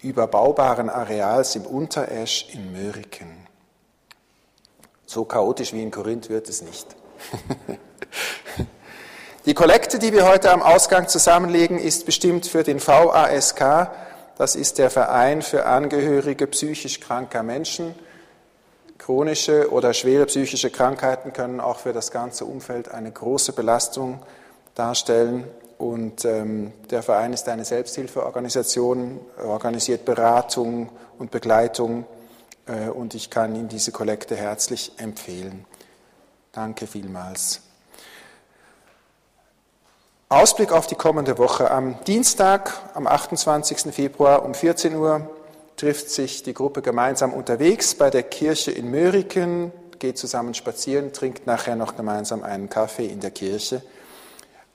überbaubaren 0.00 0.88
Areals 0.88 1.56
im 1.56 1.62
Unteresch 1.62 2.48
in 2.52 2.72
Möriken. 2.72 3.46
So 5.06 5.24
chaotisch 5.24 5.72
wie 5.72 5.82
in 5.82 5.90
Korinth 5.90 6.28
wird 6.28 6.48
es 6.48 6.62
nicht. 6.62 6.94
Die 9.46 9.54
Kollekte, 9.54 9.98
die 9.98 10.12
wir 10.12 10.28
heute 10.28 10.52
am 10.52 10.60
Ausgang 10.62 11.08
zusammenlegen, 11.08 11.78
ist 11.78 12.04
bestimmt 12.04 12.46
für 12.46 12.62
den 12.62 12.86
VASK. 12.86 13.90
Das 14.36 14.54
ist 14.54 14.76
der 14.76 14.90
Verein 14.90 15.40
für 15.40 15.64
Angehörige 15.64 16.46
psychisch 16.48 17.00
kranker 17.00 17.42
Menschen. 17.42 17.94
Chronische 19.08 19.72
oder 19.72 19.94
schwere 19.94 20.26
psychische 20.26 20.68
Krankheiten 20.68 21.32
können 21.32 21.60
auch 21.60 21.78
für 21.78 21.94
das 21.94 22.10
ganze 22.10 22.44
Umfeld 22.44 22.90
eine 22.90 23.10
große 23.10 23.54
Belastung 23.54 24.20
darstellen. 24.74 25.44
Und 25.78 26.26
ähm, 26.26 26.74
der 26.90 27.02
Verein 27.02 27.32
ist 27.32 27.48
eine 27.48 27.64
Selbsthilfeorganisation, 27.64 29.18
organisiert 29.42 30.04
Beratung 30.04 30.90
und 31.18 31.30
Begleitung. 31.30 32.04
Äh, 32.66 32.90
und 32.90 33.14
ich 33.14 33.30
kann 33.30 33.56
Ihnen 33.56 33.68
diese 33.68 33.92
Kollekte 33.92 34.36
herzlich 34.36 34.92
empfehlen. 34.98 35.64
Danke 36.52 36.86
vielmals. 36.86 37.62
Ausblick 40.28 40.70
auf 40.70 40.86
die 40.86 40.96
kommende 40.96 41.38
Woche. 41.38 41.70
Am 41.70 41.96
Dienstag, 42.04 42.74
am 42.92 43.06
28. 43.06 43.90
Februar 43.90 44.44
um 44.44 44.52
14 44.52 44.94
Uhr 44.94 45.30
trifft 45.78 46.10
sich 46.10 46.42
die 46.42 46.52
Gruppe 46.52 46.82
gemeinsam 46.82 47.32
unterwegs 47.32 47.94
bei 47.94 48.10
der 48.10 48.24
Kirche 48.24 48.72
in 48.72 48.90
Möriken, 48.90 49.72
geht 49.98 50.18
zusammen 50.18 50.52
spazieren, 50.54 51.12
trinkt 51.12 51.46
nachher 51.46 51.76
noch 51.76 51.96
gemeinsam 51.96 52.42
einen 52.42 52.68
Kaffee 52.68 53.06
in 53.06 53.20
der 53.20 53.30
Kirche. 53.30 53.82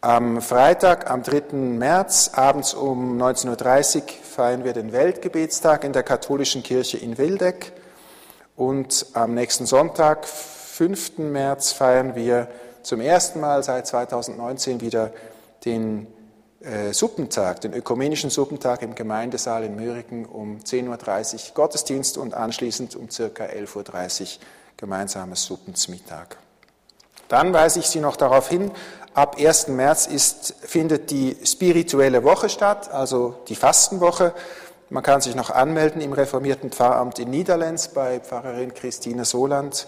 Am 0.01 0.41
Freitag, 0.41 1.09
am 1.09 1.21
3. 1.23 1.55
März, 1.55 2.31
abends 2.33 2.73
um 2.73 3.21
19.30 3.21 3.97
Uhr 3.97 4.03
feiern 4.23 4.63
wir 4.63 4.73
den 4.73 4.91
Weltgebetstag 4.91 5.83
in 5.83 5.93
der 5.93 6.03
katholischen 6.03 6.63
Kirche 6.63 6.97
in 6.97 7.17
Wildeck. 7.17 7.73
Und 8.55 9.05
am 9.13 9.33
nächsten 9.33 9.65
Sonntag, 9.65 10.25
5. 10.27 11.19
März, 11.19 11.71
feiern 11.71 12.15
wir 12.15 12.47
zum 12.81 13.01
ersten 13.01 13.39
Mal 13.39 13.63
seit 13.63 13.87
2019 13.87 14.81
wieder 14.81 15.11
den 15.65 16.07
äh, 16.63 16.93
Suppentag, 16.93 17.61
den 17.61 17.73
ökumenischen 17.73 18.29
Suppentag 18.29 18.81
im 18.81 18.95
Gemeindesaal 18.95 19.65
in 19.65 19.75
Möriken 19.75 20.25
um 20.25 20.59
10.30 20.59 21.33
Uhr 21.33 21.53
Gottesdienst 21.55 22.17
und 22.17 22.33
anschließend 22.33 22.95
um 22.95 23.09
circa 23.09 23.43
11.30 23.43 24.21
Uhr 24.21 24.27
gemeinsames 24.77 25.43
Suppensmittag. 25.43 26.37
Dann 27.27 27.53
weise 27.53 27.79
ich 27.79 27.87
Sie 27.87 27.99
noch 27.99 28.15
darauf 28.15 28.49
hin, 28.49 28.71
ab 29.13 29.37
1. 29.39 29.69
März 29.69 30.07
ist, 30.07 30.55
findet 30.61 31.11
die 31.11 31.35
spirituelle 31.43 32.23
Woche 32.23 32.49
statt, 32.49 32.91
also 32.91 33.35
die 33.47 33.55
Fastenwoche. 33.55 34.33
Man 34.89 35.03
kann 35.03 35.21
sich 35.21 35.35
noch 35.35 35.49
anmelden 35.49 36.01
im 36.01 36.13
reformierten 36.13 36.71
Pfarramt 36.71 37.19
in 37.19 37.29
Niederlands 37.29 37.89
bei 37.89 38.19
Pfarrerin 38.19 38.73
Christine 38.73 39.25
Soland. 39.25 39.87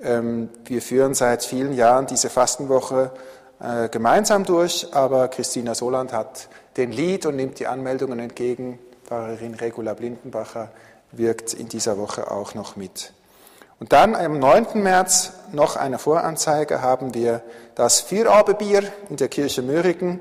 Ähm, 0.00 0.48
wir 0.64 0.80
führen 0.80 1.14
seit 1.14 1.44
vielen 1.44 1.74
Jahren 1.74 2.06
diese 2.06 2.30
Fastenwoche 2.30 3.10
äh, 3.60 3.88
gemeinsam 3.88 4.44
durch, 4.44 4.88
aber 4.92 5.28
Christina 5.28 5.74
Soland 5.74 6.12
hat 6.12 6.48
den 6.76 6.92
Lied 6.92 7.26
und 7.26 7.36
nimmt 7.36 7.58
die 7.58 7.66
Anmeldungen 7.66 8.18
entgegen. 8.20 8.78
Pfarrerin 9.04 9.54
Regula 9.54 9.94
Blindenbacher 9.94 10.70
wirkt 11.12 11.54
in 11.54 11.68
dieser 11.68 11.98
Woche 11.98 12.30
auch 12.30 12.54
noch 12.54 12.76
mit. 12.76 13.12
Und 13.80 13.92
dann 13.92 14.14
am 14.14 14.38
9. 14.38 14.82
März 14.82 15.32
noch 15.52 15.76
eine 15.76 15.98
Voranzeige 15.98 16.82
haben 16.82 17.14
wir 17.14 17.42
das 17.74 18.00
Vierabendbier 18.00 18.82
in 19.08 19.16
der 19.16 19.28
Kirche 19.28 19.62
Mörigen. 19.62 20.20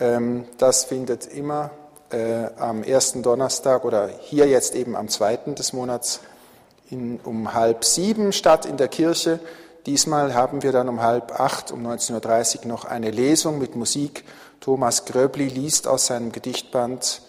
Ähm, 0.00 0.44
das 0.58 0.84
findet 0.84 1.26
immer 1.26 1.70
äh, 2.10 2.46
am 2.58 2.82
ersten 2.82 3.22
Donnerstag 3.22 3.84
oder 3.84 4.08
hier 4.20 4.46
jetzt 4.46 4.74
eben 4.74 4.96
am 4.96 5.08
zweiten 5.08 5.54
des 5.54 5.72
Monats 5.72 6.20
um 7.24 7.52
halb 7.52 7.84
sieben 7.84 8.32
statt 8.32 8.64
in 8.64 8.78
der 8.78 8.88
Kirche. 8.88 9.40
Diesmal 9.88 10.34
haben 10.34 10.62
wir 10.62 10.70
dann 10.70 10.90
um 10.90 11.00
halb 11.00 11.40
acht, 11.40 11.72
um 11.72 11.82
19.30 11.86 12.58
Uhr 12.58 12.66
noch 12.66 12.84
eine 12.84 13.10
Lesung 13.10 13.58
mit 13.58 13.74
Musik. 13.74 14.22
Thomas 14.60 15.06
Gröbli 15.06 15.48
liest 15.48 15.88
aus 15.88 16.08
seinem 16.08 16.30
Gedichtband 16.30 17.22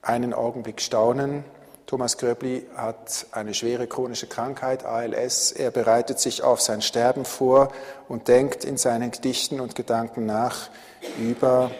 Einen 0.00 0.32
Augenblick 0.32 0.80
Staunen. 0.80 1.42
Thomas 1.86 2.16
Gröbli 2.16 2.64
hat 2.76 3.26
eine 3.32 3.52
schwere 3.52 3.88
chronische 3.88 4.28
Krankheit, 4.28 4.84
ALS. 4.84 5.50
Er 5.50 5.72
bereitet 5.72 6.20
sich 6.20 6.44
auf 6.44 6.60
sein 6.60 6.82
Sterben 6.82 7.24
vor 7.24 7.72
und 8.06 8.28
denkt 8.28 8.64
in 8.64 8.76
seinen 8.76 9.10
Gedichten 9.10 9.58
und 9.58 9.74
Gedanken 9.74 10.24
nach 10.24 10.70
über, 11.18 11.72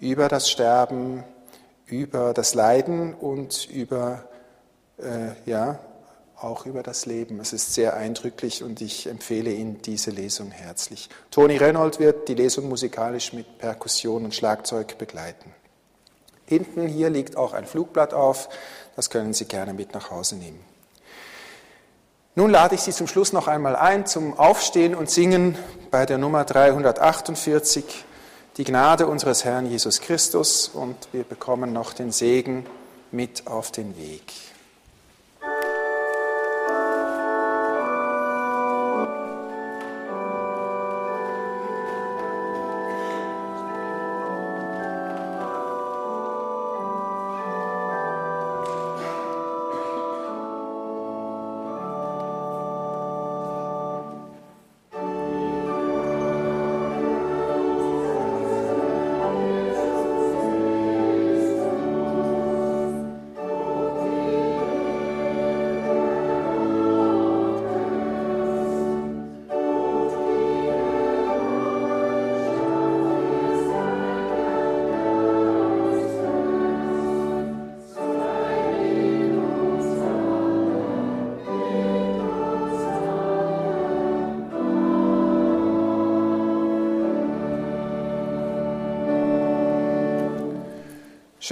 über 0.00 0.26
das 0.26 0.50
Sterben, 0.50 1.22
über 1.86 2.34
das 2.34 2.54
Leiden 2.54 3.14
und 3.14 3.70
über 3.70 4.24
äh, 4.98 5.48
ja, 5.48 5.78
auch 6.44 6.66
über 6.66 6.82
das 6.82 7.06
Leben. 7.06 7.40
Es 7.40 7.52
ist 7.52 7.74
sehr 7.74 7.96
eindrücklich 7.96 8.62
und 8.62 8.80
ich 8.80 9.06
empfehle 9.06 9.50
Ihnen 9.50 9.80
diese 9.82 10.10
Lesung 10.10 10.50
herzlich. 10.50 11.08
Toni 11.30 11.56
Reynold 11.56 11.98
wird 11.98 12.28
die 12.28 12.34
Lesung 12.34 12.68
musikalisch 12.68 13.32
mit 13.32 13.58
Perkussion 13.58 14.24
und 14.24 14.34
Schlagzeug 14.34 14.98
begleiten. 14.98 15.52
Hinten 16.46 16.86
hier 16.86 17.10
liegt 17.10 17.36
auch 17.36 17.54
ein 17.54 17.66
Flugblatt 17.66 18.12
auf, 18.12 18.48
das 18.96 19.10
können 19.10 19.32
Sie 19.32 19.46
gerne 19.46 19.72
mit 19.72 19.94
nach 19.94 20.10
Hause 20.10 20.36
nehmen. 20.36 20.60
Nun 22.36 22.50
lade 22.50 22.74
ich 22.74 22.82
Sie 22.82 22.92
zum 22.92 23.06
Schluss 23.06 23.32
noch 23.32 23.48
einmal 23.48 23.76
ein 23.76 24.06
zum 24.06 24.38
Aufstehen 24.38 24.94
und 24.94 25.08
Singen 25.08 25.56
bei 25.90 26.04
der 26.04 26.18
Nummer 26.18 26.44
348, 26.44 28.04
die 28.56 28.64
Gnade 28.64 29.06
unseres 29.06 29.44
Herrn 29.44 29.66
Jesus 29.66 30.00
Christus 30.00 30.68
und 30.68 30.96
wir 31.12 31.24
bekommen 31.24 31.72
noch 31.72 31.92
den 31.92 32.12
Segen 32.12 32.66
mit 33.12 33.46
auf 33.46 33.70
den 33.70 33.96
Weg. 33.96 34.53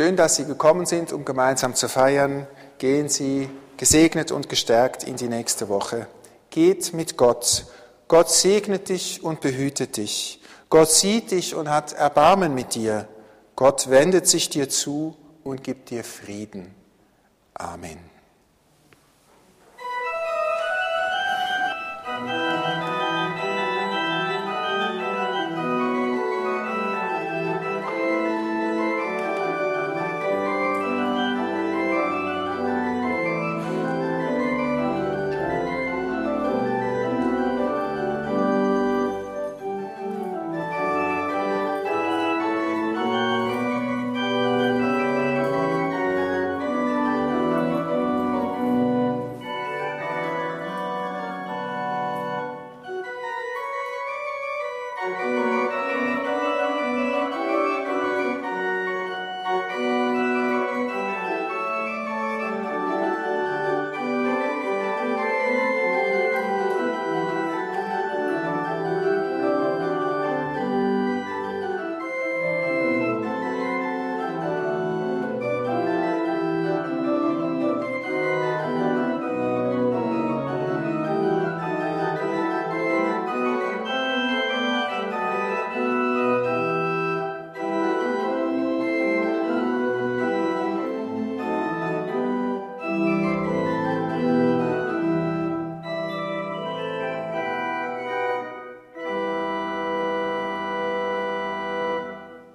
Schön, 0.03 0.16
dass 0.16 0.34
Sie 0.34 0.46
gekommen 0.46 0.84
sind, 0.84 1.12
um 1.12 1.24
gemeinsam 1.24 1.76
zu 1.76 1.88
feiern. 1.88 2.48
Gehen 2.78 3.09
Sie 3.09 3.48
gesegnet 3.76 4.32
und 4.32 4.48
gestärkt 4.48 5.05
in 5.05 5.14
die 5.14 5.28
nächste 5.28 5.68
Woche. 5.68 6.09
Geht 6.50 6.92
mit 6.92 7.16
Gott. 7.16 7.66
Gott 8.09 8.28
segnet 8.28 8.88
dich 8.88 9.22
und 9.22 9.40
behütet 9.40 9.96
dich. 9.96 10.40
Gott 10.70 10.90
sieht 10.90 11.30
dich 11.30 11.55
und 11.55 11.70
hat 11.70 11.92
Erbarmen 11.92 12.53
mit 12.53 12.74
dir. 12.74 13.07
Gott 13.55 13.90
wendet 13.90 14.26
sich 14.26 14.50
dir 14.50 14.68
zu 14.68 15.16
und 15.44 15.62
gibt 15.62 15.90
dir 15.90 16.03
Frieden. 16.03 16.74
Amen. 17.55 18.12